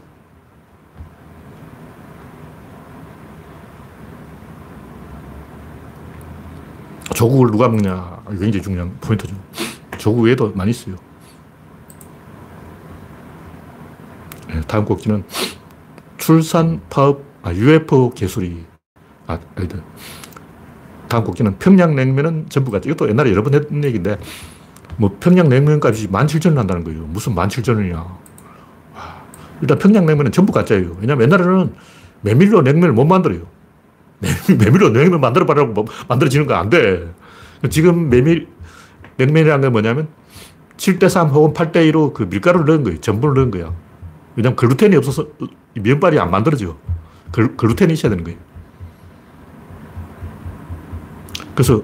조국을 7.16 7.50
누가 7.50 7.68
먹냐. 7.70 8.22
굉장히 8.30 8.62
중요한 8.62 8.96
포인트죠. 9.02 9.36
조국 9.98 10.22
외에도 10.26 10.52
많이 10.54 10.70
있어요. 10.70 10.96
네, 14.48 14.62
다음 14.68 14.86
곡지는 14.86 15.24
출산 16.18 16.82
파업, 16.88 17.24
아, 17.42 17.52
UFO 17.52 18.12
개수리. 18.12 18.64
아, 19.26 19.40
아니다. 19.56 19.80
다음 21.08 21.24
곡지는 21.24 21.58
평양냉면은 21.60 22.48
전부가짜. 22.50 22.90
이것도 22.90 23.10
옛날에 23.10 23.32
여러 23.32 23.44
번 23.44 23.54
했던 23.54 23.84
얘기인데, 23.84 24.18
뭐 24.98 25.16
평양냉면 25.20 25.80
값이 25.84 26.08
17,000원 26.10 26.56
한다는 26.56 26.84
거예요. 26.84 27.04
무슨 27.08 27.36
17,000원이야. 27.36 28.06
일단 29.62 29.78
평양냉면은 29.78 30.32
전부 30.32 30.52
가짜예요. 30.54 30.98
왜냐면 31.00 31.24
옛날에는 31.24 31.74
메밀로 32.22 32.62
냉면을 32.62 32.94
못 32.94 33.06
만들어요. 33.06 33.42
메밀로 34.58 34.90
냉면 34.90 35.22
만들어봐라고 35.22 35.74
뭐 35.74 35.86
만들어지는 36.08 36.48
거 36.48 36.56
안 36.56 36.70
돼. 36.70 37.08
지금 37.70 38.10
메밀, 38.10 38.48
냉면이라는 39.18 39.62
건 39.62 39.72
뭐냐면 39.72 40.08
7대3 40.78 41.32
혹은 41.32 41.54
8대2로 41.54 42.14
그 42.14 42.24
밀가루를 42.24 42.66
넣은 42.66 42.84
거예요. 42.84 43.00
전분을 43.02 43.36
넣은 43.36 43.52
거야. 43.52 43.74
왜냐면 44.36 44.56
글루텐이 44.56 44.96
없어서 44.96 45.28
면발이 45.74 46.20
안 46.20 46.30
만들어져. 46.32 46.78
글, 47.32 47.58
글루텐이 47.58 47.94
있어야 47.94 48.10
되는 48.12 48.24
거예요. 48.24 48.40
그래서 51.58 51.82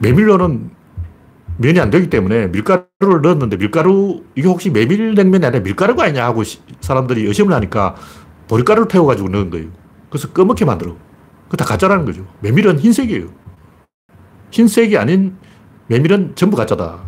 메밀로는 0.00 0.70
면이 1.58 1.78
안 1.78 1.90
되기 1.90 2.10
때문에 2.10 2.48
밀가루를 2.48 3.20
넣었는데 3.22 3.58
밀가루, 3.58 4.24
이게 4.34 4.48
혹시 4.48 4.70
메밀 4.70 5.14
냉면이 5.14 5.46
아니라 5.46 5.62
밀가루가 5.62 6.02
아니냐 6.04 6.24
하고 6.24 6.42
사람들이 6.80 7.24
의심을 7.28 7.54
하니까 7.54 7.94
보리가루를 8.48 8.88
태워가지고 8.88 9.28
넣은 9.28 9.50
거예요. 9.50 9.68
그래서 10.08 10.32
꺼멓게 10.32 10.64
만들어. 10.64 10.96
그거 11.44 11.56
다 11.58 11.64
가짜라는 11.64 12.06
거죠. 12.06 12.26
메밀은 12.40 12.80
흰색이에요. 12.80 13.28
흰색이 14.50 14.98
아닌 14.98 15.36
메밀은 15.86 16.32
전부 16.34 16.56
가짜다. 16.56 16.98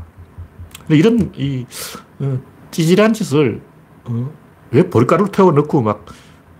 이런 0.90 1.32
이 1.34 1.66
어, 2.20 2.40
찌질한 2.70 3.14
짓을 3.14 3.60
어, 4.04 4.32
왜 4.70 4.88
보리가루를 4.88 5.32
태워 5.32 5.50
넣고 5.50 5.82
막 5.82 6.04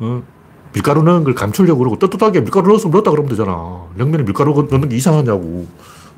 어, 0.01 0.25
밀가루 0.73 1.03
넣은 1.03 1.25
걸 1.25 1.35
감추려고 1.35 1.79
그러고 1.79 1.99
떳떳하게 1.99 2.41
밀가루 2.41 2.69
넣었으면 2.69 2.93
넣었다 2.93 3.11
그러면 3.11 3.29
되잖아. 3.29 3.87
냉면에 3.95 4.25
밀가루 4.25 4.67
넣는 4.71 4.89
게 4.89 4.97
이상하냐고. 4.97 5.67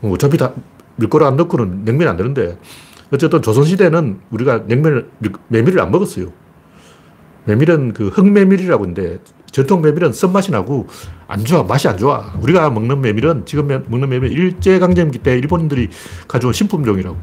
어, 0.02 0.10
어차피 0.12 0.36
다 0.36 0.52
밀가루 0.96 1.26
안 1.26 1.36
넣고는 1.36 1.84
냉면이 1.84 2.08
안 2.08 2.16
되는데 2.16 2.58
어쨌든 3.12 3.42
조선시대는 3.42 4.20
우리가 4.30 4.64
냉면을, 4.66 5.10
메밀을 5.48 5.80
안 5.80 5.90
먹었어요. 5.90 6.32
메밀은 7.46 7.92
그 7.92 8.08
흑메밀이라고 8.08 8.84
있는데 8.84 9.18
전통 9.50 9.82
메밀은 9.82 10.12
쓴맛이 10.12 10.50
나고 10.50 10.88
안 11.28 11.44
좋아. 11.44 11.62
맛이 11.62 11.86
안 11.86 11.96
좋아. 11.96 12.32
우리가 12.40 12.70
먹는 12.70 13.00
메밀은 13.00 13.46
지금 13.46 13.68
먹는 13.68 14.08
메밀 14.08 14.32
일제강점기 14.32 15.18
때 15.18 15.38
일본인들이 15.38 15.90
가져온 16.26 16.52
신품종이라고. 16.52 17.16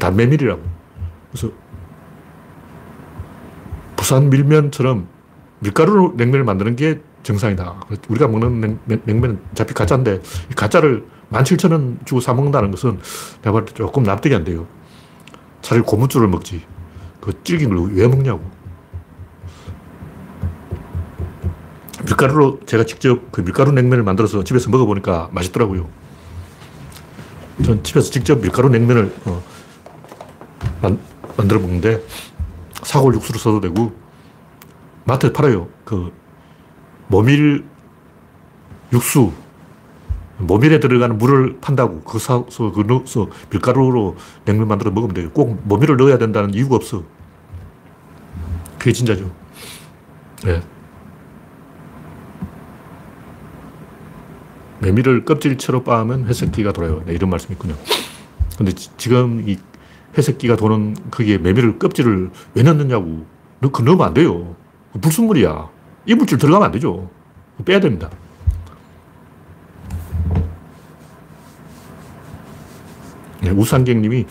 단메밀이라고. 0.00 0.62
그래서 1.30 1.50
부산 3.94 4.30
밀면처럼 4.30 5.06
밀가루로 5.62 6.14
냉면을 6.16 6.44
만드는 6.44 6.76
게 6.76 7.00
정상이다. 7.22 7.86
우리가 8.08 8.26
먹는 8.26 8.78
냉, 8.84 9.20
면은 9.20 9.38
어차피 9.52 9.74
가짜인데 9.74 10.20
가짜를 10.56 11.04
17,000원 11.30 12.04
주고 12.04 12.20
사 12.20 12.34
먹는다는 12.34 12.70
것은 12.72 12.98
내가 13.42 13.52
볼때 13.52 13.72
조금 13.74 14.02
납득이 14.02 14.34
안 14.34 14.44
돼요. 14.44 14.66
차라리 15.62 15.84
고무줄을 15.84 16.26
먹지. 16.28 16.64
그 17.20 17.32
질긴 17.44 17.74
걸 17.74 17.88
왜 17.94 18.08
먹냐고. 18.08 18.42
밀가루로 22.04 22.60
제가 22.66 22.84
직접 22.84 23.30
그 23.30 23.44
밀가루 23.44 23.70
냉면을 23.70 24.02
만들어서 24.02 24.42
집에서 24.42 24.68
먹어보니까 24.70 25.28
맛있더라고요. 25.32 25.88
전 27.64 27.82
집에서 27.84 28.10
직접 28.10 28.40
밀가루 28.40 28.68
냉면을 28.68 29.14
어, 29.24 29.42
만, 30.82 30.98
만들어 31.36 31.60
먹는데 31.60 32.02
사골 32.82 33.14
육수를 33.14 33.40
써도 33.40 33.60
되고 33.60 33.92
마트에 35.04 35.32
팔아요. 35.32 35.68
그 35.84 36.12
모밀 37.08 37.64
육수 38.92 39.32
모밀에 40.38 40.80
들어가는 40.80 41.18
물을 41.18 41.58
판다고 41.60 42.00
그거 42.02 42.18
사서 42.18 42.72
그 42.72 42.84
넣어서 42.86 43.28
밀가루로 43.50 44.16
냉면 44.44 44.68
만들어 44.68 44.90
먹으면 44.90 45.14
돼요. 45.14 45.30
꼭 45.30 45.60
모밀을 45.64 45.96
넣어야 45.96 46.18
된다는 46.18 46.52
이유가 46.54 46.76
없어. 46.76 47.04
그게 48.78 48.92
진짜죠. 48.92 49.30
네. 50.44 50.60
메밀을 54.80 55.24
껍질채로 55.24 55.84
빻으면 55.84 56.26
회색기가 56.26 56.72
돌아요. 56.72 57.04
네, 57.06 57.12
이런 57.12 57.30
말씀이 57.30 57.54
있군요. 57.54 57.76
근데 58.58 58.72
지, 58.72 58.90
금이 59.08 59.58
회색기가 60.18 60.56
도는 60.56 60.96
거기에 61.12 61.38
메밀을 61.38 61.78
껍질을 61.78 62.30
왜 62.54 62.62
넣느냐고. 62.64 63.24
그 63.60 63.82
넣으면 63.82 64.08
안 64.08 64.14
돼요. 64.14 64.56
불순물이야. 65.00 65.68
이물질 66.06 66.38
들어가면 66.38 66.66
안 66.66 66.72
되죠. 66.72 67.10
빼야 67.64 67.80
됩니다. 67.80 68.10
네, 73.40 73.50
우상경님이 73.50 74.26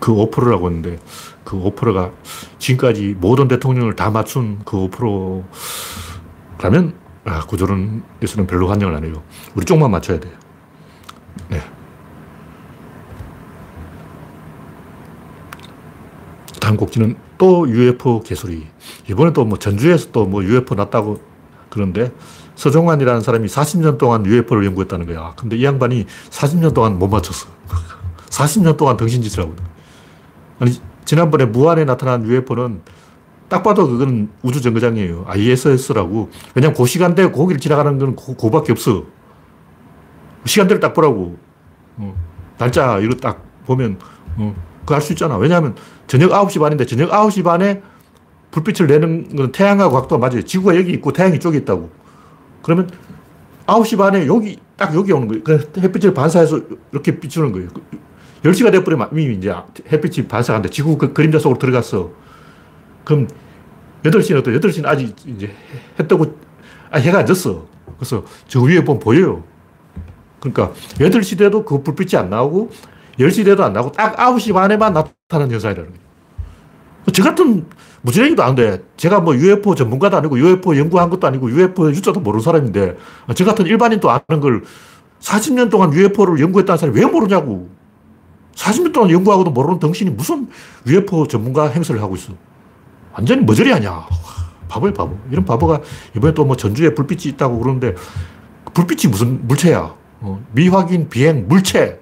그 0.00 0.12
5%라고 0.12 0.68
했는데 0.68 0.98
그 1.44 1.56
5%가 1.56 2.12
지금까지 2.58 3.16
모든 3.18 3.48
대통령을 3.48 3.96
다 3.96 4.10
맞춘 4.10 4.60
그 4.64 4.88
5%라면 4.88 6.94
아, 7.24 7.40
구조론에서는 7.46 8.46
별로 8.46 8.68
환영을 8.68 8.94
안 8.94 9.04
해요. 9.04 9.22
우리 9.54 9.64
쪽만 9.64 9.90
맞춰야 9.90 10.20
돼요. 10.20 10.34
네. 11.48 11.62
다음 16.64 16.78
곡지는 16.78 17.16
또 17.36 17.68
UFO 17.68 18.22
개소리. 18.22 18.66
이번에 19.10 19.34
또 19.34 19.44
뭐 19.44 19.58
전주에서 19.58 20.10
또 20.12 20.24
뭐 20.24 20.42
UFO 20.42 20.74
났다고 20.74 21.20
그런데 21.68 22.10
서종환이라는 22.54 23.20
사람이 23.20 23.48
40년 23.48 23.98
동안 23.98 24.24
UFO를 24.24 24.64
연구했다는 24.64 25.04
거야. 25.06 25.34
근데 25.36 25.56
이 25.56 25.64
양반이 25.64 26.06
40년 26.30 26.72
동안 26.72 26.98
못 26.98 27.08
맞췄어. 27.08 27.48
40년 28.30 28.78
동안 28.78 28.96
등신짓을 28.96 29.42
하고. 29.42 29.54
아니, 30.58 30.80
지난번에 31.04 31.44
무한에 31.44 31.84
나타난 31.84 32.24
UFO는 32.24 32.80
딱 33.50 33.62
봐도 33.62 33.86
그건 33.86 34.30
우주 34.42 34.62
정거장이에요. 34.62 35.24
ISS라고. 35.26 36.30
왜냐면 36.54 36.74
그 36.74 36.86
시간대에 36.86 37.30
거기를 37.30 37.60
지나가는 37.60 37.98
건 37.98 38.16
그, 38.16 38.36
그밖에 38.36 38.72
없어. 38.72 39.04
시간대를 40.46 40.80
딱 40.80 40.94
보라고. 40.94 41.36
어. 41.98 42.14
날짜 42.56 43.00
이거 43.00 43.14
딱 43.16 43.44
보면 43.66 43.98
어. 44.38 44.54
그거 44.80 44.94
알수 44.94 45.12
있잖아. 45.12 45.36
왜냐하면 45.36 45.74
저녁 46.06 46.30
9시 46.30 46.60
반인데 46.60 46.86
저녁 46.86 47.10
9시 47.10 47.44
반에 47.44 47.82
불빛을 48.50 48.86
내는 48.86 49.34
건 49.34 49.52
태양하고 49.52 49.94
각도가 49.94 50.18
맞아요. 50.18 50.42
지구가 50.42 50.76
여기 50.76 50.92
있고 50.92 51.12
태양이 51.12 51.40
쪽에 51.40 51.58
있다고. 51.58 51.90
그러면 52.62 52.90
9시 53.66 53.98
반에 53.98 54.26
여기, 54.26 54.58
딱 54.76 54.94
여기 54.94 55.12
오는 55.12 55.26
거예요. 55.28 55.42
그 55.42 55.72
햇빛을 55.76 56.14
반사해서 56.14 56.60
이렇게 56.92 57.18
비추는 57.18 57.52
거예요. 57.52 57.68
10시가 58.44 58.70
돼버리면 58.70 59.08
이미 59.12 59.34
이제 59.34 59.54
햇빛이 59.90 60.28
반사하는데 60.28 60.68
지구 60.70 60.98
그 60.98 61.12
그림자 61.12 61.38
속으로 61.38 61.58
들어갔어. 61.58 62.10
그럼 63.04 63.26
8시는 64.02 64.38
어때? 64.38 64.52
8시는 64.52 64.86
아직 64.86 65.16
이제 65.26 65.50
해 65.98 66.06
뜨고, 66.06 66.38
아, 66.90 66.98
해가 66.98 67.20
안 67.20 67.26
졌어. 67.26 67.66
그래서 67.98 68.24
저 68.46 68.60
위에 68.60 68.84
보면 68.84 69.00
보여요. 69.00 69.44
그러니까 70.40 70.72
8시 70.98 71.38
돼도 71.38 71.64
그 71.64 71.82
불빛이 71.82 72.20
안 72.20 72.28
나오고 72.28 72.70
10시 73.18 73.46
돼도 73.46 73.64
안 73.64 73.72
나오고 73.72 73.92
딱 73.92 74.16
9시 74.16 74.52
반에만 74.52 74.92
나 74.92 75.04
타나는 75.34 75.52
현상이라는 75.52 75.90
거예요. 75.90 76.04
저 77.12 77.22
같은 77.22 77.66
무지랭이도 78.02 78.42
아는데 78.42 78.82
제가 78.96 79.20
뭐 79.20 79.34
UFO 79.34 79.74
전문가도 79.74 80.16
아니고 80.16 80.38
UFO 80.38 80.76
연구한 80.76 81.10
것도 81.10 81.26
아니고 81.26 81.50
UFO 81.50 81.90
유자도 81.90 82.20
모르는 82.20 82.42
사람인데 82.42 82.96
저 83.34 83.44
같은 83.44 83.66
일반인도 83.66 84.10
아는 84.10 84.40
걸 84.40 84.62
40년 85.20 85.70
동안 85.70 85.92
UFO를 85.92 86.40
연구했다는 86.40 86.78
사람이 86.78 86.98
왜 86.98 87.06
모르냐고. 87.06 87.68
40년 88.54 88.92
동안 88.92 89.10
연구하고도 89.10 89.50
모르는 89.50 89.80
당신이 89.80 90.10
무슨 90.10 90.48
UFO 90.86 91.26
전문가 91.26 91.68
행세를 91.68 92.00
하고 92.00 92.14
있어. 92.14 92.32
완전히 93.12 93.42
머저리 93.42 93.72
아니야. 93.72 94.06
바보야, 94.68 94.92
바보. 94.92 95.16
이런 95.30 95.44
바보가 95.44 95.80
이번에 96.16 96.32
또 96.34 96.44
뭐 96.44 96.56
전주에 96.56 96.94
불빛이 96.94 97.34
있다고 97.34 97.58
그러는데 97.58 97.94
불빛이 98.72 99.10
무슨 99.10 99.46
물체야. 99.46 99.94
어, 100.20 100.44
미확인 100.52 101.08
비행 101.08 101.48
물체. 101.48 102.00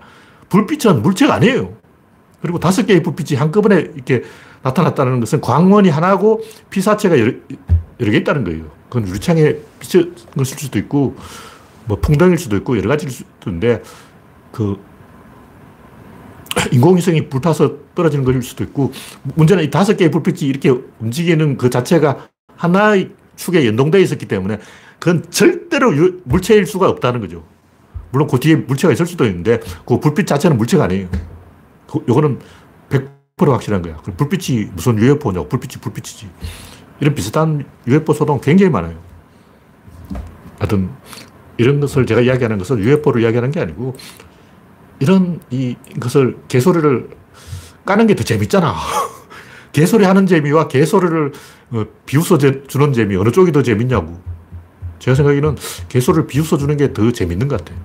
불빛은 0.48 1.02
물체가 1.02 1.34
아니에요. 1.34 1.81
그리고 2.42 2.58
다섯 2.58 2.84
개의 2.84 3.02
불빛이 3.02 3.38
한꺼번에 3.38 3.88
이렇게 3.94 4.24
나타났다는 4.62 5.20
것은 5.20 5.40
광원이 5.40 5.88
하나고 5.88 6.42
피사체가 6.70 7.18
여러, 7.18 7.32
여러 8.00 8.10
개 8.10 8.18
있다는 8.18 8.44
거예요. 8.44 8.64
그건 8.88 9.08
유리창에 9.08 9.56
비친 9.78 10.14
것일 10.36 10.58
수도 10.58 10.78
있고, 10.80 11.16
뭐 11.86 11.98
풍덩일 12.00 12.36
수도 12.36 12.56
있고, 12.56 12.76
여러 12.76 12.88
가지일 12.88 13.10
수도 13.10 13.50
있는데, 13.50 13.82
그, 14.50 14.76
인공위성이 16.72 17.28
불타서 17.28 17.76
떨어지는 17.94 18.24
것일 18.24 18.42
수도 18.42 18.64
있고, 18.64 18.92
문제는 19.34 19.64
이 19.64 19.70
다섯 19.70 19.96
개의 19.96 20.10
불빛이 20.10 20.48
이렇게 20.48 20.70
움직이는 20.98 21.56
그 21.56 21.70
자체가 21.70 22.28
하나의 22.56 23.10
축에 23.36 23.66
연동되어 23.66 24.00
있었기 24.00 24.26
때문에, 24.26 24.58
그건 24.98 25.24
절대로 25.30 25.92
물체일 26.24 26.66
수가 26.66 26.88
없다는 26.88 27.20
거죠. 27.20 27.44
물론 28.10 28.28
그 28.28 28.38
뒤에 28.38 28.56
물체가 28.56 28.92
있을 28.92 29.06
수도 29.06 29.26
있는데, 29.26 29.60
그 29.86 29.98
불빛 30.00 30.26
자체는 30.26 30.58
물체가 30.58 30.84
아니에요. 30.84 31.08
그, 31.92 32.04
요거는 32.08 32.40
100% 32.88 33.50
확실한 33.50 33.82
거야. 33.82 33.96
불빛이 33.98 34.70
무슨 34.74 34.98
UFO냐고. 34.98 35.48
불빛이 35.48 35.80
불빛이지. 35.82 36.30
이런 37.00 37.14
비슷한 37.14 37.64
UFO 37.86 38.14
소동 38.14 38.40
굉장히 38.40 38.70
많아요. 38.70 38.98
하여튼, 40.58 40.90
이런 41.58 41.80
것을 41.80 42.06
제가 42.06 42.22
이야기하는 42.22 42.58
것은 42.58 42.78
UFO를 42.78 43.22
이야기하는 43.22 43.50
게 43.50 43.60
아니고, 43.60 43.94
이런 45.00 45.40
이 45.50 45.76
것을 46.00 46.38
개소리를 46.48 47.10
까는 47.84 48.06
게 48.06 48.14
더 48.14 48.24
재밌잖아. 48.24 48.74
개소리 49.72 50.04
하는 50.04 50.26
재미와 50.26 50.68
개소리를 50.68 51.32
어, 51.72 51.84
비웃어 52.06 52.38
주는 52.38 52.92
재미, 52.92 53.16
어느 53.16 53.30
쪽이 53.32 53.52
더 53.52 53.62
재밌냐고. 53.62 54.20
제가 54.98 55.14
생각에는 55.16 55.56
개소리를 55.88 56.26
비웃어 56.28 56.56
주는 56.58 56.76
게 56.76 56.92
더 56.92 57.10
재밌는 57.10 57.48
것 57.48 57.58
같아요. 57.58 57.78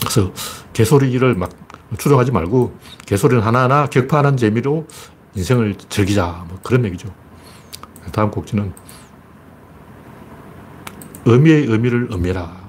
그래서 0.00 0.32
개소리를 0.72 1.34
막 1.34 1.50
추종하지 1.98 2.32
말고 2.32 2.76
개소리는 3.06 3.42
하나하나 3.42 3.86
격파하는 3.86 4.36
재미로 4.36 4.86
인생을 5.34 5.76
즐기자. 5.88 6.44
뭐 6.48 6.58
그런 6.62 6.84
얘기죠. 6.86 7.08
다음 8.12 8.30
곡지는 8.30 8.72
의미의 11.24 11.66
의미를 11.66 12.08
의미라. 12.10 12.62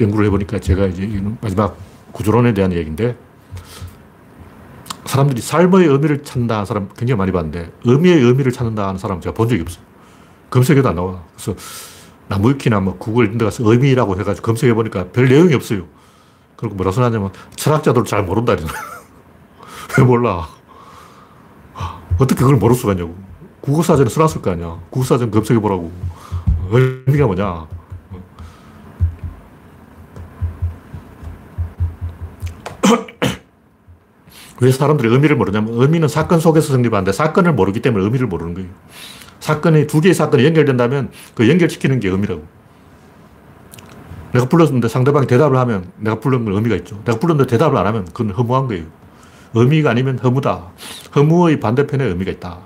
연구를 0.00 0.26
해보니까 0.26 0.58
제가 0.58 0.86
이제 0.86 1.22
마지막 1.40 1.76
구조론에 2.12 2.54
대한 2.54 2.72
얘기인데 2.72 3.16
사람들이 5.06 5.40
삶의 5.40 5.86
의미를 5.86 6.22
찾는다 6.22 6.64
사람 6.64 6.88
굉장히 6.96 7.18
많이 7.18 7.32
봤는데 7.32 7.72
의미의 7.84 8.22
의미를 8.22 8.52
찾는다 8.52 8.86
하는 8.86 8.98
사람 8.98 9.20
제가 9.20 9.34
본 9.34 9.48
적이 9.48 9.62
없어요. 9.62 9.84
검색해도 10.50 10.88
안 10.88 10.94
나와. 10.94 11.22
그래서 11.34 11.54
나무위키나 12.28 12.80
뭐 12.80 12.96
구글 12.96 13.26
이런 13.26 13.38
데 13.38 13.44
가서 13.44 13.68
의미라고 13.68 14.18
해가지고 14.20 14.44
검색해보니까 14.46 15.08
별 15.08 15.28
내용이 15.28 15.54
없어요. 15.54 15.86
그리고 16.60 16.76
뭐라 16.76 16.92
써놨냐면 16.92 17.32
철학자들 17.56 18.04
잘 18.04 18.22
모른다 18.22 18.54
왜 19.98 20.04
몰라. 20.04 20.46
아, 21.74 22.00
어떻게 22.18 22.42
그걸 22.42 22.56
모를 22.56 22.76
수가 22.76 22.92
있냐고. 22.92 23.16
국어사전에 23.62 24.10
써놨을 24.10 24.42
거 24.42 24.50
아니야. 24.52 24.78
국어사전 24.90 25.30
검색해보라고. 25.30 25.90
의미가 26.70 27.26
뭐냐. 27.26 27.66
왜 34.60 34.70
사람들이 34.70 35.08
의미를 35.08 35.36
모르냐면 35.36 35.72
의미는 35.74 36.06
사건 36.08 36.40
속에서 36.40 36.72
성립하는데 36.74 37.10
사건을 37.12 37.54
모르기 37.54 37.80
때문에 37.80 38.04
의미를 38.04 38.26
모르는 38.28 38.52
거예요. 38.54 38.68
사건이 39.40 39.86
두 39.86 40.00
개의 40.02 40.14
사건이 40.14 40.44
연결된다면 40.44 41.10
그 41.34 41.48
연결시키는 41.48 42.00
게 42.00 42.10
의미라고. 42.10 42.59
내가 44.32 44.46
불렀는데 44.48 44.88
상대방이 44.88 45.26
대답을 45.26 45.56
하면 45.58 45.90
내가 45.96 46.20
부른 46.20 46.44
건 46.44 46.54
의미가 46.54 46.76
있죠. 46.76 47.00
내가 47.04 47.18
불렀는데 47.18 47.50
대답을 47.50 47.76
안 47.76 47.86
하면 47.86 48.04
그건 48.06 48.30
허무한 48.30 48.68
거예요. 48.68 48.84
의미가 49.54 49.90
아니면 49.90 50.18
허무다. 50.18 50.68
허무의 51.16 51.58
반대편에 51.60 52.04
의미가 52.04 52.30
있다. 52.32 52.58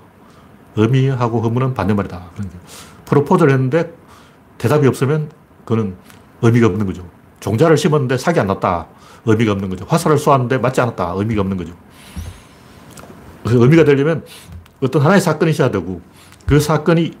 의미하고 0.75 1.41
허무는 1.41 1.73
반대말이다. 1.73 2.29
그런 2.35 2.49
게. 2.49 2.55
프로포즈를 3.05 3.53
했는데 3.53 3.93
대답이 4.57 4.87
없으면 4.87 5.31
그거는 5.63 5.95
의미가 6.41 6.67
없는 6.67 6.85
거죠. 6.85 7.07
종자를 7.39 7.77
심었는데 7.77 8.15
sak이 8.15 8.39
안 8.39 8.47
났다. 8.47 8.87
의미가 9.25 9.53
없는 9.53 9.69
거죠. 9.69 9.85
화살을 9.87 10.17
쏘았는데 10.17 10.59
맞지 10.59 10.81
않았다. 10.81 11.13
의미가 11.15 11.41
없는 11.41 11.57
거죠. 11.57 11.73
의미가 13.45 13.83
되려면 13.83 14.23
어떤 14.81 15.01
하나의 15.01 15.21
사건이 15.21 15.51
있어야 15.51 15.71
되고 15.71 16.01
그 16.45 16.59
사건이 16.59 17.13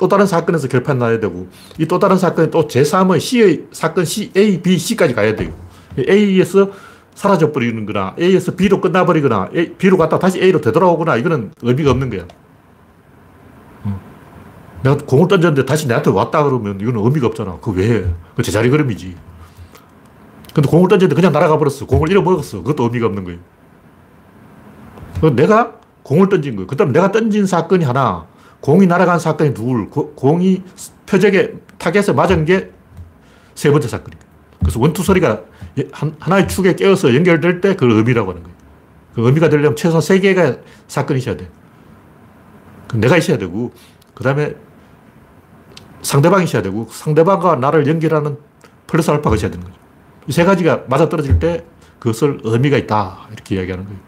또 0.00 0.08
다른 0.08 0.24
사건에서 0.26 0.66
결판 0.66 0.98
나야 0.98 1.20
되고 1.20 1.46
이 1.78 1.84
또 1.86 1.98
다른 1.98 2.16
사건이 2.16 2.50
또 2.50 2.66
제3의 2.66 3.20
C의 3.20 3.66
사건 3.70 4.06
C, 4.06 4.32
A, 4.34 4.62
B, 4.62 4.78
C까지 4.78 5.14
가야 5.14 5.36
돼요. 5.36 5.52
A에서 5.98 6.70
사라져 7.14 7.52
버리는 7.52 7.84
거나 7.84 8.14
A에서 8.18 8.56
B로 8.56 8.80
끝나버리거나 8.80 9.50
A, 9.54 9.74
B로 9.74 9.98
갔다 9.98 10.18
다시 10.18 10.40
A로 10.40 10.62
되돌아오거나 10.62 11.16
이거는 11.16 11.52
의미가 11.60 11.90
없는 11.90 12.08
거야. 12.08 12.24
내가 14.82 14.96
공을 14.96 15.28
던졌는데 15.28 15.66
다시 15.66 15.86
내한테 15.86 16.08
왔다 16.08 16.42
그러면 16.44 16.80
이거는 16.80 17.04
의미가 17.04 17.26
없잖아. 17.26 17.58
그 17.60 17.70
왜? 17.72 18.10
그 18.34 18.42
제자리 18.42 18.70
걸음이지. 18.70 19.14
근데 20.54 20.68
공을 20.70 20.88
던졌는데 20.88 21.14
그냥 21.14 21.32
날아가 21.32 21.58
버렸어. 21.58 21.84
공을 21.84 22.10
잃어버렸어. 22.10 22.62
그것도 22.62 22.84
의미가 22.84 23.06
없는 23.08 23.24
거예요. 23.24 23.38
내가 25.36 25.74
공을 26.04 26.30
던진 26.30 26.56
거예요. 26.56 26.66
그 26.66 26.74
다음에 26.76 26.92
내가 26.94 27.12
던진 27.12 27.44
사건이 27.44 27.84
하나, 27.84 28.24
공이 28.60 28.86
날아간 28.86 29.18
사건이 29.18 29.54
둘, 29.54 29.88
공이 29.90 30.62
표적에 31.06 31.54
타겟에 31.78 32.12
맞은 32.14 32.44
게 32.44 32.70
세 33.54 33.70
번째 33.70 33.88
사건이에요. 33.88 34.22
그래서 34.60 34.80
원투 34.80 35.02
소리가 35.02 35.42
하나의 36.18 36.48
축에 36.48 36.74
깨어서 36.76 37.14
연결될 37.14 37.60
때 37.60 37.74
그걸 37.74 37.90
의미라고 37.92 38.30
하는 38.30 38.42
거예요. 38.42 38.56
그 39.14 39.26
의미가 39.26 39.50
되려면 39.50 39.76
최소 39.76 40.00
세 40.00 40.18
개가 40.18 40.56
사건이 40.88 41.18
있어야 41.18 41.36
돼. 41.36 41.50
내가 42.94 43.18
있어야 43.18 43.36
되고, 43.36 43.72
그 44.14 44.24
다음에 44.24 44.54
상대방이 46.00 46.44
있어야 46.44 46.62
되고, 46.62 46.86
상대방과 46.90 47.56
나를 47.56 47.86
연결하는 47.86 48.38
플러스 48.86 49.10
알파가 49.10 49.36
있어야 49.36 49.50
되는 49.50 49.64
거죠. 49.64 49.78
이 50.26 50.32
세 50.32 50.44
가지가 50.44 50.84
맞아 50.88 51.08
떨어질 51.10 51.38
때 51.38 51.64
그것을 51.98 52.40
의미가 52.44 52.78
있다. 52.78 53.28
이렇게 53.32 53.56
이야기하는 53.56 53.84
거예요. 53.84 54.00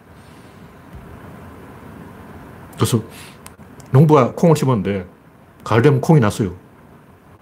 그래서 2.76 3.02
농부가 3.92 4.32
콩을 4.32 4.56
심었는데, 4.56 5.06
가을 5.62 5.82
되면 5.82 6.00
콩이 6.00 6.18
났어요. 6.20 6.54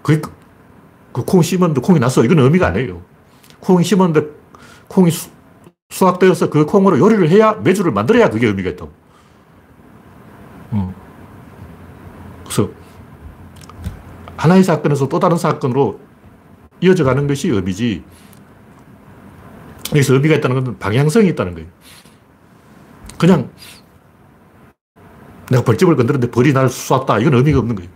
그, 0.02 0.20
그콩 1.12 1.42
심었는데 1.42 1.80
콩이 1.80 1.98
났어. 1.98 2.24
이건 2.24 2.38
의미가 2.38 2.68
아니에요. 2.68 3.02
콩이 3.60 3.84
심었는데 3.84 4.28
콩이 4.88 5.10
수, 5.10 5.30
수확되어서 5.90 6.50
그 6.50 6.66
콩으로 6.66 6.98
요리를 6.98 7.28
해야 7.30 7.54
매주를 7.54 7.92
만들어야 7.92 8.30
그게 8.30 8.46
의미가 8.46 8.70
있다고. 8.70 8.92
어. 10.72 10.94
그래서 12.44 12.70
하나의 14.36 14.64
사건에서 14.64 15.08
또 15.08 15.18
다른 15.18 15.36
사건으로 15.36 16.00
이어져 16.80 17.04
가는 17.04 17.26
것이 17.26 17.48
의미지. 17.48 18.04
여기서 19.92 20.14
의미가 20.14 20.36
있다는 20.36 20.60
것은 20.60 20.78
방향성이 20.78 21.28
있다는 21.30 21.54
거예요. 21.54 21.68
그냥 23.18 23.50
내가 25.50 25.64
벌집을 25.64 25.96
건드렸는데 25.96 26.30
벌이 26.30 26.52
날 26.52 26.68
쐈다. 26.68 27.18
이건 27.18 27.34
의미가 27.34 27.58
없는 27.58 27.74
거예요. 27.74 27.90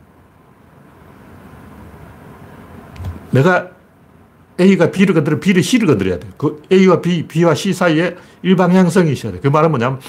내가 3.30 3.70
A가 4.60 4.90
B를 4.90 5.14
건드리면 5.14 5.40
B를 5.40 5.62
C를 5.62 5.86
건드려야 5.86 6.18
돼. 6.18 6.28
그 6.36 6.62
A와 6.70 7.00
B, 7.00 7.26
B와 7.26 7.54
C 7.54 7.72
사이에 7.72 8.16
일방향성이 8.42 9.12
있어야 9.12 9.32
돼. 9.32 9.40
그 9.40 9.48
말은 9.48 9.70
뭐냐면 9.70 10.00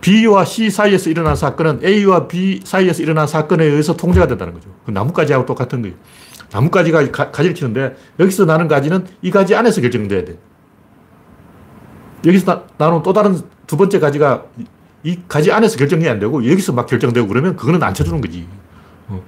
B와 0.00 0.44
C 0.44 0.70
사이에서 0.70 1.10
일어난 1.10 1.36
사건은 1.36 1.80
A와 1.84 2.26
B 2.26 2.60
사이에서 2.64 3.02
일어난 3.02 3.26
사건에 3.26 3.64
의해서 3.64 3.96
통제가 3.96 4.26
된다는 4.26 4.54
거죠. 4.54 4.70
그 4.86 4.90
나뭇가지하고 4.90 5.44
똑같은 5.44 5.82
거예요. 5.82 5.96
나뭇가지가 6.50 7.10
가, 7.10 7.30
가지를 7.30 7.54
치는데 7.54 7.96
여기서 8.18 8.46
나는 8.46 8.68
가지는 8.68 9.06
이 9.20 9.30
가지 9.30 9.54
안에서 9.54 9.82
결정돼야 9.82 10.24
돼. 10.24 10.38
여기서 12.24 12.46
나, 12.46 12.64
나는 12.78 13.02
또 13.02 13.12
다른 13.12 13.38
두 13.66 13.76
번째 13.76 13.98
가지가 13.98 14.44
이 15.04 15.18
가지 15.28 15.52
안에서 15.52 15.76
결정이 15.76 16.08
안 16.08 16.18
되고 16.18 16.44
여기서 16.48 16.72
막 16.72 16.86
결정되고 16.86 17.26
그러면 17.28 17.56
그거는 17.56 17.82
안 17.82 17.94
쳐주는 17.94 18.20
거지. 18.20 18.46
어. 19.08 19.22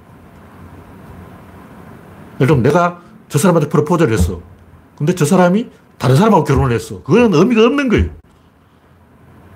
예를 2.35 2.47
들면 2.47 2.63
내가 2.63 3.01
저 3.29 3.37
사람한테 3.39 3.69
프로포즈를 3.69 4.13
했어. 4.13 4.41
근데 4.97 5.15
저 5.15 5.25
사람이 5.25 5.69
다른 5.97 6.15
사람하고 6.15 6.43
결혼을 6.43 6.71
했어. 6.73 7.01
그거는 7.03 7.33
의미가 7.33 7.63
없는 7.65 7.89
거예요. 7.89 8.09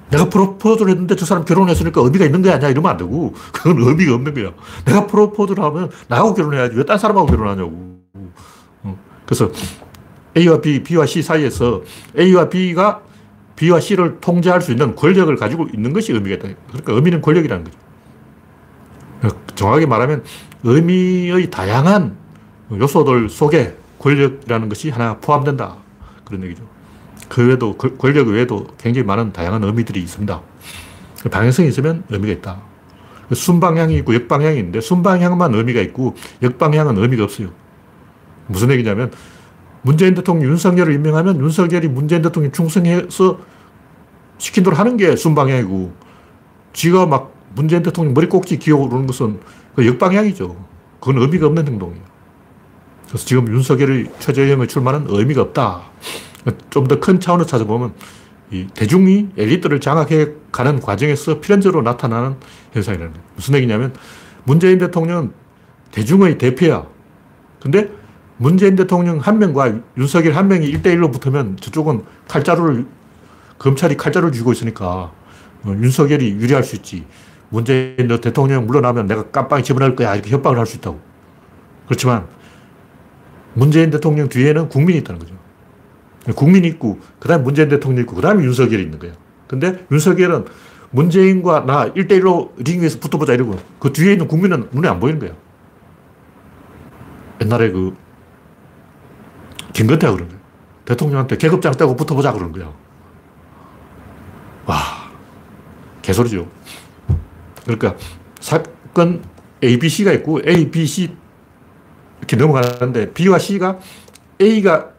내가 0.09 0.29
프로포즈를 0.29 0.91
했는데 0.91 1.15
저 1.15 1.25
사람 1.25 1.43
결혼했으니까 1.43 1.99
의미가 2.01 2.25
있는 2.25 2.41
거 2.41 2.51
아니야? 2.51 2.69
이러면 2.69 2.91
안 2.91 2.97
되고. 2.97 3.33
그건 3.51 3.81
의미가 3.81 4.13
없는 4.15 4.33
거야. 4.33 4.51
내가 4.85 5.07
프로포즈를 5.07 5.63
하면 5.63 5.89
나하고 6.07 6.33
결혼해야지. 6.33 6.75
왜 6.77 6.83
딴 6.83 6.97
사람하고 6.97 7.27
결혼하냐고. 7.27 7.95
그래서 9.25 9.49
A와 10.37 10.61
B, 10.61 10.83
B와 10.83 11.05
C 11.07 11.21
사이에서 11.23 11.81
A와 12.17 12.47
B가 12.47 13.01
B와 13.55 13.79
C를 13.79 14.19
통제할 14.19 14.61
수 14.61 14.71
있는 14.71 14.95
권력을 14.95 15.33
가지고 15.35 15.67
있는 15.73 15.93
것이 15.93 16.11
의미가 16.11 16.35
있다. 16.35 16.55
그러니까 16.67 16.93
의미는 16.93 17.21
권력이라는 17.21 17.63
거죠. 17.63 17.77
정확하게 19.55 19.85
말하면 19.85 20.23
의미의 20.63 21.49
다양한 21.49 22.15
요소들 22.71 23.29
속에 23.29 23.75
권력이라는 23.99 24.69
것이 24.69 24.89
하나 24.89 25.17
포함된다. 25.17 25.77
그런 26.25 26.43
얘기죠. 26.43 26.63
그 27.29 27.47
외에도, 27.47 27.75
권력 27.77 28.27
외에도 28.27 28.67
굉장히 28.77 29.05
많은 29.05 29.31
다양한 29.31 29.63
의미들이 29.63 29.99
있습니다. 30.01 30.41
방향성이 31.31 31.69
있으면 31.69 32.03
의미가 32.09 32.33
있다. 32.33 32.61
순방향이 33.33 33.95
있고 33.97 34.13
역방향이 34.13 34.57
있는데 34.57 34.81
순방향만 34.81 35.53
의미가 35.55 35.81
있고 35.81 36.15
역방향은 36.43 36.97
의미가 36.97 37.23
없어요. 37.23 37.49
무슨 38.47 38.69
얘기냐면 38.71 39.11
문재인 39.85 40.15
대통령 40.15 40.49
윤석열을 40.49 40.93
임명하면 40.95 41.39
윤석열이 41.39 41.89
문재인 41.89 42.23
대통령 42.23 42.51
충성해서 42.51 43.39
시킨 44.39 44.63
대로 44.63 44.75
하는 44.75 44.97
게 44.97 45.15
순방향이고 45.15 45.93
지가 46.73 47.05
막 47.05 47.35
문재인 47.53 47.83
대통령 47.83 48.15
머리 48.15 48.27
꼭지 48.27 48.57
기어 48.57 48.77
오르는 48.77 49.05
것은 49.05 49.39
그 49.75 49.85
역방향이죠. 49.85 50.55
그건 50.99 51.21
의미가 51.21 51.45
없는 51.45 51.67
행동이에요. 51.67 52.03
그래서 53.07 53.25
지금 53.25 53.47
윤석열의 53.47 54.11
최저임의 54.17 54.67
출마는 54.67 55.05
의미가 55.07 55.43
없다. 55.43 55.83
좀 56.71 56.87
더 56.87 56.99
큰 56.99 57.19
차원을 57.19 57.45
찾아보면 57.45 57.93
이 58.51 58.65
대중이 58.73 59.29
엘리트를 59.37 59.79
장악해 59.81 60.29
가는 60.51 60.79
과정에서 60.79 61.39
필연적으로 61.39 61.83
나타나는 61.83 62.37
현상이라는 62.73 63.13
거예요. 63.13 63.27
무슨 63.35 63.53
얘기냐면 63.53 63.93
문재인 64.45 64.79
대통령은 64.79 65.31
대중의 65.91 66.39
대표야. 66.39 66.87
근데 67.61 67.89
문재인 68.37 68.75
대통령 68.75 69.19
한 69.19 69.39
명과 69.39 69.79
윤석열 69.97 70.33
한 70.33 70.47
명이 70.47 70.71
1대1로 70.73 71.11
붙으면 71.11 71.57
저쪽은 71.57 72.03
칼자루를, 72.27 72.85
검찰이 73.57 73.95
칼자루를 73.95 74.33
쥐고 74.33 74.51
있으니까 74.51 75.11
어, 75.63 75.67
윤석열이 75.67 76.31
유리할 76.31 76.63
수 76.63 76.75
있지. 76.75 77.05
문재인 77.49 77.95
대통령 78.21 78.65
물러나면 78.67 79.07
내가 79.07 79.23
깜빵에 79.29 79.63
집어넣을 79.63 79.95
거야. 79.95 80.15
이렇게 80.15 80.31
협박을 80.31 80.57
할 80.57 80.65
수 80.65 80.77
있다고. 80.77 80.99
그렇지만 81.85 82.27
문재인 83.53 83.89
대통령 83.89 84.27
뒤에는 84.27 84.67
국민이 84.69 84.99
있다는 84.99 85.19
거죠. 85.19 85.35
국민이 86.35 86.67
있고, 86.69 86.99
그 87.19 87.27
다음에 87.27 87.43
문재인 87.43 87.69
대통령이 87.69 88.01
있고, 88.01 88.15
그 88.15 88.21
다음에 88.21 88.43
윤석열이 88.43 88.83
있는 88.83 88.99
거예요. 88.99 89.15
근데 89.47 89.85
윤석열은 89.91 90.45
문재인과 90.91 91.65
나 91.65 91.93
1대1로 91.93 92.51
링 92.57 92.81
위에서 92.81 92.99
붙어보자 92.99 93.33
이러고, 93.33 93.57
그 93.79 93.93
뒤에 93.93 94.13
있는 94.13 94.27
국민은 94.27 94.69
눈에 94.71 94.87
안 94.87 94.99
보이는 94.99 95.19
거예요. 95.19 95.35
옛날에 97.41 97.71
그, 97.71 97.95
김건태가 99.75 100.13
그런 100.13 100.29
거예요. 100.29 100.41
대통령한테 100.85 101.37
계급장 101.37 101.73
떼고 101.73 101.95
붙어보자 101.95 102.31
그러는 102.31 102.53
거예요. 102.53 102.73
와, 104.65 104.77
개소리죠. 106.01 106.47
그러니까 107.63 107.95
사건 108.39 109.21
ABC가 109.63 110.13
있고 110.13 110.39
A, 110.47 110.71
B, 110.71 110.85
C 110.85 111.15
이렇게 112.19 112.37
넘어가는데 112.37 113.11
B와 113.13 113.37
C가 113.37 113.79
A가 114.41 114.91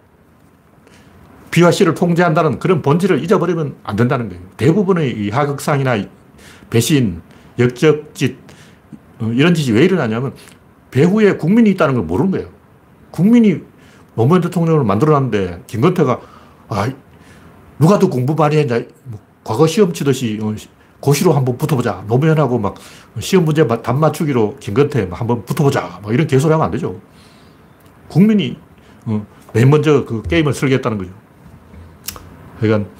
B와 1.50 1.70
C를 1.70 1.94
통제한다는 1.94 2.58
그런 2.58 2.82
본질을 2.82 3.24
잊어버리면 3.24 3.76
안 3.82 3.96
된다는 3.96 4.28
거예요. 4.28 4.42
대부분의 4.58 5.12
이 5.12 5.30
하극상이나 5.30 6.04
배신, 6.68 7.22
역적짓, 7.58 8.36
어, 9.20 9.32
이런 9.32 9.54
짓이 9.54 9.74
왜 9.74 9.84
일어나냐면 9.84 10.34
배후에 10.90 11.36
국민이 11.36 11.70
있다는 11.70 11.94
걸 11.94 12.04
모르는 12.04 12.30
거예요. 12.32 12.50
국민이 13.10 13.62
노무현 14.16 14.40
대통령을 14.40 14.82
만들어놨는데 14.84 15.64
김건태가 15.66 16.20
아, 16.68 16.90
누가 17.78 17.98
더 17.98 18.08
공부 18.08 18.34
많이 18.34 18.56
했냐. 18.56 18.80
뭐 19.04 19.20
과거 19.44 19.66
시험 19.66 19.92
치듯이 19.92 20.40
어, 20.42 20.54
고시로 20.98 21.32
한번 21.32 21.56
붙어보자. 21.56 22.04
노무현하고 22.08 22.58
막 22.58 22.74
시험 23.20 23.44
문제 23.44 23.66
답 23.66 23.96
맞추기로 23.96 24.56
김건태 24.58 25.08
한번 25.12 25.44
붙어보자. 25.44 26.00
막 26.02 26.12
이런 26.12 26.26
개소리 26.26 26.50
하면 26.52 26.64
안 26.64 26.72
되죠. 26.72 27.00
국민이 28.08 28.56
어, 29.04 29.24
맨 29.52 29.70
먼저 29.70 30.04
그 30.04 30.22
게임을 30.22 30.52
설계했다는 30.54 30.98
거죠. 30.98 31.10
그러니까 32.58 32.90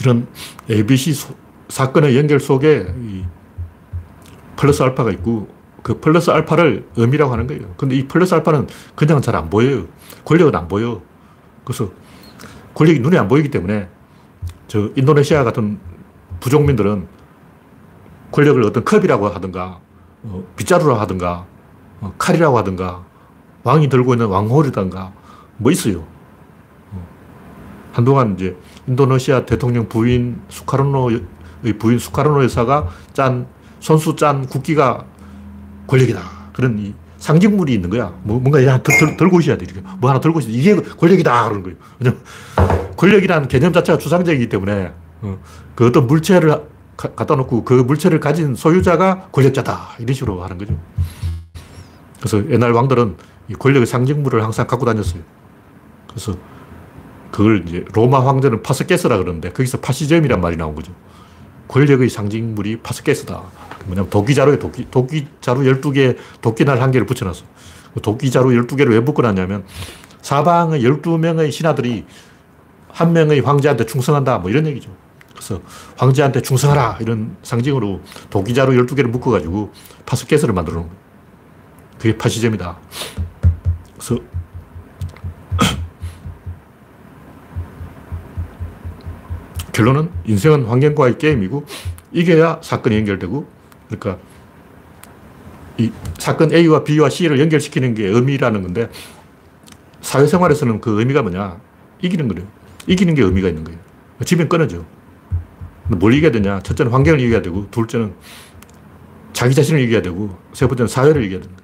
이런 0.00 0.28
ABC 0.70 1.14
소, 1.14 1.34
사건의 1.68 2.16
연결 2.16 2.38
속에 2.38 2.86
플러스 4.56 4.82
알파가 4.82 5.10
있고 5.12 5.48
그 5.82 6.00
플러스 6.00 6.30
알파를 6.30 6.86
의미라고 6.96 7.32
하는 7.32 7.46
거예요. 7.46 7.74
근데 7.76 7.96
이 7.96 8.06
플러스 8.08 8.34
알파는 8.34 8.66
그냥 8.94 9.20
잘 9.20 9.36
안 9.36 9.48
보여요. 9.48 9.86
권력은 10.24 10.54
안 10.54 10.68
보여. 10.68 11.00
그래서 11.64 11.90
권력이 12.74 13.00
눈에 13.00 13.18
안 13.18 13.28
보이기 13.28 13.50
때문에 13.50 13.88
저 14.66 14.90
인도네시아 14.96 15.44
같은 15.44 15.78
부족민들은 16.40 17.06
권력을 18.30 18.62
어떤 18.64 18.84
컵이라고 18.84 19.28
하든가 19.28 19.80
어, 20.24 20.44
빗자루라고 20.56 21.00
하든가 21.00 21.46
어, 22.00 22.14
칼이라고 22.18 22.58
하든가 22.58 23.04
왕이 23.64 23.88
들고 23.88 24.14
있는 24.14 24.26
왕홀이든가 24.26 25.12
뭐 25.56 25.72
있어요. 25.72 26.04
어. 26.92 27.06
한동안 27.92 28.34
이제 28.34 28.56
인도네시아 28.86 29.46
대통령 29.46 29.88
부인 29.88 30.40
수카르노의 30.48 31.22
부인 31.78 31.98
수카르노 31.98 32.44
여사가 32.44 32.88
짠, 33.12 33.46
손수 33.80 34.16
짠 34.16 34.46
국기가 34.46 35.04
권력이다. 35.88 36.20
그런 36.52 36.78
이 36.78 36.94
상징물이 37.18 37.74
있는 37.74 37.90
거야. 37.90 38.14
뭐, 38.22 38.38
뭔가 38.38 38.60
하나 38.60 38.78
들, 38.78 39.16
들 39.16 39.28
고 39.28 39.40
있어야 39.40 39.56
돼. 39.58 39.64
이렇게. 39.64 39.80
뭐 39.98 40.08
하나 40.10 40.20
들고 40.20 40.38
있어. 40.38 40.48
이게 40.50 40.76
권력이다. 40.76 41.48
그런 41.48 41.62
거예요. 41.64 41.76
왜냐면 41.98 42.20
권력이라는 42.96 43.48
개념 43.48 43.72
자체가 43.72 43.98
추상적이기 43.98 44.48
때문에 44.48 44.92
어, 45.22 45.38
그 45.74 45.86
어떤 45.88 46.06
물체를 46.06 46.62
갖다 46.96 47.34
놓고 47.36 47.64
그 47.64 47.74
물체를 47.74 48.20
가진 48.20 48.54
소유자가 48.54 49.28
권력자다. 49.32 49.96
이런 49.98 50.14
식으로 50.14 50.42
하는 50.44 50.58
거죠. 50.58 50.78
그래서 52.18 52.48
옛날 52.50 52.72
왕들은 52.72 53.16
이 53.48 53.54
권력의 53.54 53.86
상징물을 53.86 54.42
항상 54.42 54.66
갖고 54.66 54.84
다녔어요. 54.84 55.22
그래서 56.08 56.34
그걸 57.30 57.64
이제 57.66 57.84
로마 57.94 58.24
황제는 58.26 58.62
파스케스라 58.62 59.16
그러는데 59.18 59.50
거기서 59.50 59.78
파시즘이란 59.80 60.40
말이 60.40 60.56
나온 60.56 60.74
거죠. 60.74 60.92
권력의 61.68 62.08
상징물이 62.08 62.80
파스케스다. 62.80 63.42
뭐냐면 63.86 64.10
도끼자루에 64.10 64.58
도끼, 64.58 64.90
도끼자루 64.90 65.62
12개, 65.62 66.16
도끼날 66.40 66.80
한 66.80 66.90
개를 66.90 67.06
붙여놨어. 67.06 67.44
그 67.94 68.00
도끼자루 68.00 68.50
12개를 68.50 68.90
왜 68.90 69.00
묶어놨냐면 69.00 69.64
사방의 70.22 70.82
12명의 70.82 71.52
신하들이 71.52 72.04
한 72.88 73.12
명의 73.12 73.40
황제한테 73.40 73.86
충성한다. 73.86 74.38
뭐 74.38 74.50
이런 74.50 74.66
얘기죠. 74.66 74.90
그래서 75.32 75.60
황제한테 75.96 76.42
충성하라. 76.42 76.98
이런 77.00 77.36
상징으로 77.42 78.00
도끼자루 78.30 78.72
12개를 78.84 79.06
묶어가지고 79.06 79.72
파스케스를 80.04 80.52
만들어 80.52 80.76
놓은 80.76 80.88
거예요. 80.88 81.00
그게 81.98 82.16
파시즘이다. 82.16 82.78
그래서 83.94 84.18
결론은 89.78 90.10
인생은 90.24 90.64
환경과의 90.64 91.18
게임이고 91.18 91.64
이겨야 92.10 92.58
사건이 92.64 92.96
연결되고 92.96 93.48
그러니까 93.86 94.18
이 95.78 95.92
사건 96.18 96.52
A와 96.52 96.82
B와 96.82 97.08
C를 97.08 97.38
연결시키는 97.38 97.94
게 97.94 98.06
의미라는 98.06 98.62
건데 98.62 98.90
사회생활에서는 100.00 100.80
그 100.80 100.98
의미가 100.98 101.22
뭐냐 101.22 101.60
이기는 102.02 102.26
거예요. 102.26 102.48
이기는 102.88 103.14
게 103.14 103.22
의미가 103.22 103.46
있는 103.46 103.62
거예요. 103.62 103.78
지면 104.24 104.48
끊어져. 104.48 104.84
뭘 105.86 106.12
이겨야 106.12 106.32
되냐? 106.32 106.58
첫째는 106.60 106.90
환경을 106.90 107.20
이겨야 107.20 107.40
되고 107.40 107.70
둘째는 107.70 108.14
자기 109.32 109.54
자신을 109.54 109.80
이겨야 109.82 110.02
되고 110.02 110.36
세 110.54 110.66
번째는 110.66 110.88
사회를 110.88 111.22
이겨야 111.22 111.40
된다. 111.40 111.62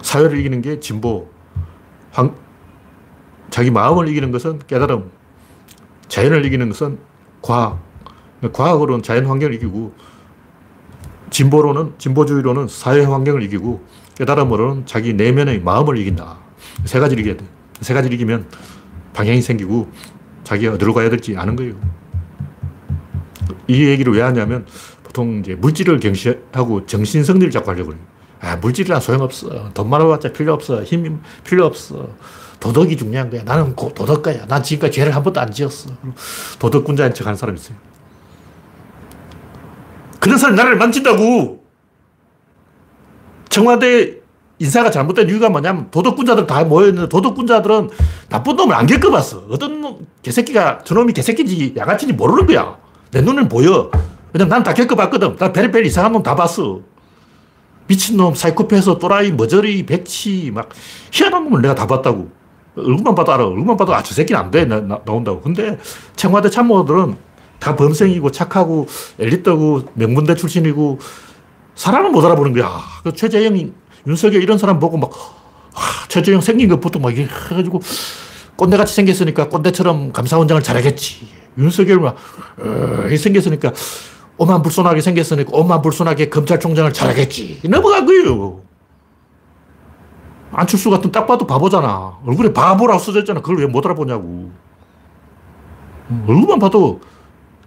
사회를 0.00 0.40
이기는 0.40 0.60
게 0.60 0.80
진보, 0.80 1.30
황, 2.10 2.34
자기 3.50 3.70
마음을 3.70 4.08
이기는 4.08 4.32
것은 4.32 4.58
깨달음, 4.66 5.08
자연을 6.12 6.44
이기는 6.44 6.68
것은 6.68 6.98
과학. 7.40 7.80
과학으로는 8.52 9.02
자연 9.02 9.24
환경을 9.24 9.54
이기고, 9.54 9.94
진보로는, 11.30 11.94
진보주의로는 11.96 12.68
사회 12.68 13.02
환경을 13.02 13.42
이기고, 13.44 13.82
깨달음으로는 14.18 14.84
자기 14.84 15.14
내면의 15.14 15.62
마음을 15.62 15.96
이긴다. 15.96 16.36
세 16.84 17.00
가지를 17.00 17.22
이겨야 17.22 17.38
돼. 17.38 17.46
세 17.80 17.94
가지를 17.94 18.14
이기면 18.14 18.46
방향이 19.14 19.40
생기고, 19.40 19.90
자기가 20.44 20.74
어디로 20.74 20.92
가야 20.92 21.08
될지 21.08 21.34
아는 21.34 21.56
거예요. 21.56 21.76
이 23.66 23.86
얘기를 23.86 24.12
왜 24.12 24.20
하냐면, 24.20 24.66
보통 25.04 25.38
이제 25.38 25.54
물질을 25.54 25.98
경시하고 25.98 26.84
정신승리를 26.84 27.50
자꾸 27.50 27.70
하려고 27.70 27.92
그래요. 27.92 28.04
아, 28.40 28.56
물질이란 28.56 29.00
소용없어. 29.00 29.70
돈 29.72 29.88
많아봤자 29.88 30.34
필요 30.34 30.52
없어. 30.52 30.82
힘이 30.82 31.12
필요 31.42 31.64
없어. 31.64 32.10
도덕이 32.62 32.96
중요한 32.96 33.28
거야. 33.28 33.42
나는 33.42 33.74
도덕가야. 33.74 34.46
난 34.46 34.62
지금까지 34.62 34.94
죄를 34.96 35.14
한 35.16 35.24
번도 35.24 35.40
안 35.40 35.50
지었어. 35.50 35.90
도덕군자인 36.60 37.12
척 37.12 37.26
하는 37.26 37.36
사람이 37.36 37.58
있어요. 37.58 37.76
그런 40.20 40.38
사람이 40.38 40.56
나라를 40.56 40.78
만진다고! 40.78 41.64
청와대 43.48 44.14
인사가 44.60 44.92
잘못된 44.92 45.28
이유가 45.28 45.48
뭐냐면 45.48 45.90
도덕군자들 45.90 46.46
다 46.46 46.62
모여있는데 46.62 47.08
도덕군자들은 47.08 47.90
나쁜 48.28 48.54
놈을 48.54 48.76
안 48.76 48.86
겪어봤어. 48.86 49.46
어떤 49.50 49.80
놈, 49.80 50.06
개새끼가 50.22 50.84
저놈이 50.84 51.12
개새끼인지 51.14 51.74
양아치인지 51.76 52.14
모르는 52.14 52.46
거야. 52.46 52.78
내 53.10 53.20
눈엔 53.22 53.48
보여. 53.48 53.90
왜냐면 54.32 54.48
난 54.50 54.62
다 54.62 54.72
겪어봤거든. 54.72 55.36
나 55.36 55.52
베리베리 55.52 55.88
이상한 55.88 56.12
놈 56.12 56.22
다 56.22 56.36
봤어. 56.36 56.80
미친놈, 57.88 58.36
사이코패스, 58.36 58.98
또라이, 59.00 59.32
머저리, 59.32 59.84
백치, 59.84 60.52
막, 60.54 60.68
희한한 61.10 61.42
놈을 61.44 61.60
내가 61.62 61.74
다 61.74 61.88
봤다고. 61.88 62.30
얼굴만 62.76 63.14
봐도 63.14 63.32
알아. 63.32 63.46
얼굴만 63.46 63.76
봐도, 63.76 63.94
아, 63.94 64.02
저 64.02 64.14
새끼는 64.14 64.40
안 64.40 64.50
돼. 64.50 64.64
나, 64.64 64.80
나, 64.80 64.98
나온다고. 65.04 65.40
근데 65.40 65.78
청와대 66.16 66.48
참모들은 66.50 67.16
다 67.58 67.76
범생이고 67.76 68.30
착하고 68.30 68.86
엘리트고 69.18 69.82
명문대 69.94 70.34
출신이고 70.34 70.98
사람은 71.74 72.12
못 72.12 72.24
알아보는 72.24 72.52
거야. 72.52 72.80
그 73.02 73.12
최재형, 73.12 73.72
윤석열 74.06 74.42
이런 74.42 74.58
사람 74.58 74.78
보고 74.80 74.96
막, 74.96 75.10
아, 75.74 75.80
최재형 76.08 76.40
생긴 76.40 76.68
것부터 76.68 76.98
막 76.98 77.16
이렇게 77.16 77.32
해가지고 77.50 77.80
꼰대같이 78.56 78.94
생겼으니까 78.94 79.48
꼰대처럼 79.48 80.12
감사원장을 80.12 80.62
잘하겠지. 80.62 81.28
윤석열 81.58 82.00
막, 82.00 82.16
어, 82.58 83.16
생겼으니까 83.16 83.72
오만 84.38 84.62
불손하게 84.62 85.00
생겼으니까 85.00 85.50
오만 85.52 85.82
불손하게 85.82 86.28
검찰총장을 86.30 86.92
잘하겠지. 86.92 87.60
넘어간 87.64 88.06
거예요. 88.06 88.62
안철수 90.52 90.90
같은 90.90 91.10
딱 91.10 91.26
봐도 91.26 91.46
바보잖아. 91.46 92.18
얼굴에 92.26 92.52
바보라고 92.52 92.98
써져 93.00 93.20
있잖아. 93.20 93.40
그걸 93.40 93.58
왜 93.58 93.66
못 93.66 93.84
알아보냐고. 93.86 94.50
얼굴만 96.26 96.58
봐도 96.58 97.00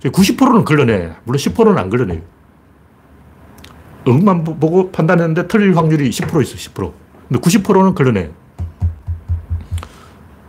90%는 0.03 0.65
걸러내. 0.65 1.13
물론 1.23 1.37
10%는 1.37 1.77
안 1.77 1.89
걸러내요. 1.89 2.21
얼굴만 4.05 4.43
보고 4.43 4.91
판단했는데 4.91 5.47
틀릴 5.47 5.75
확률이 5.75 6.09
10% 6.11 6.41
있어, 6.43 6.55
10%. 6.71 6.93
근데 7.27 7.39
90%는 7.41 7.95
걸러내. 7.95 8.29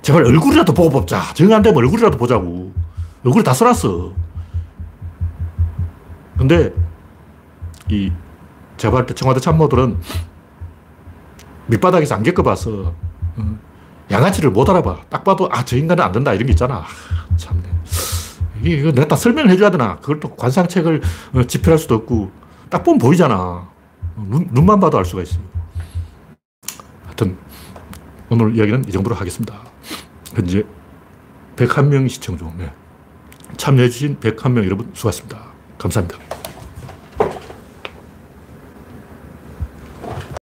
제발 0.03 0.25
얼굴이라도 0.25 0.75
보고 0.75 0.91
뽑자. 0.91 1.33
정 1.35 1.53
안 1.53 1.63
되면 1.63 1.77
얼굴이라도 1.79 2.19
보자고. 2.19 2.73
얼굴 3.25 3.43
다 3.43 3.55
써놨어. 3.55 4.13
근데 6.37 6.73
이 7.89 8.13
제가 8.77 8.93
볼 8.93 9.07
때 9.07 9.15
청와대 9.15 9.41
참모들은 9.41 9.99
밑바닥에서 11.67 12.15
안 12.15 12.23
겪어봐서 12.23 12.95
어, 13.37 13.59
양아치를 14.11 14.51
못 14.51 14.69
알아봐. 14.69 15.03
딱 15.09 15.25
봐도 15.25 15.49
아, 15.51 15.65
저 15.65 15.77
인간은 15.77 16.03
안 16.03 16.13
된다 16.13 16.33
이런 16.33 16.47
게 16.47 16.53
있잖아. 16.53 16.85
참네. 17.37 17.63
이게 18.63 18.77
이거 18.77 18.93
내가 18.93 19.09
다 19.09 19.17
설명을 19.17 19.51
해줘야 19.51 19.71
되나. 19.71 19.97
그걸 19.97 20.21
또 20.21 20.35
관상책을 20.35 21.03
어, 21.35 21.43
집필할 21.45 21.79
수도 21.79 21.97
없고 21.97 22.31
딱 22.71 22.83
보면 22.83 22.99
보이잖아. 22.99 23.69
눈, 24.17 24.49
눈만 24.51 24.81
봐도 24.81 24.99
알 24.99 25.05
수가 25.05 25.23
있어요. 25.23 25.43
하여튼 27.05 27.37
오늘 28.31 28.57
이야기는 28.57 28.89
이 28.89 28.93
정도로 28.93 29.15
하겠습니다. 29.15 29.55
현재 30.35 30.65
101명 31.57 32.09
시청 32.09 32.37
중 32.37 32.53
네. 32.59 32.73
참여해주신 33.57 34.21
101명 34.21 34.65
여러분 34.65 34.91
수고하셨습니다. 34.95 35.39
감사합니다. 35.79 36.46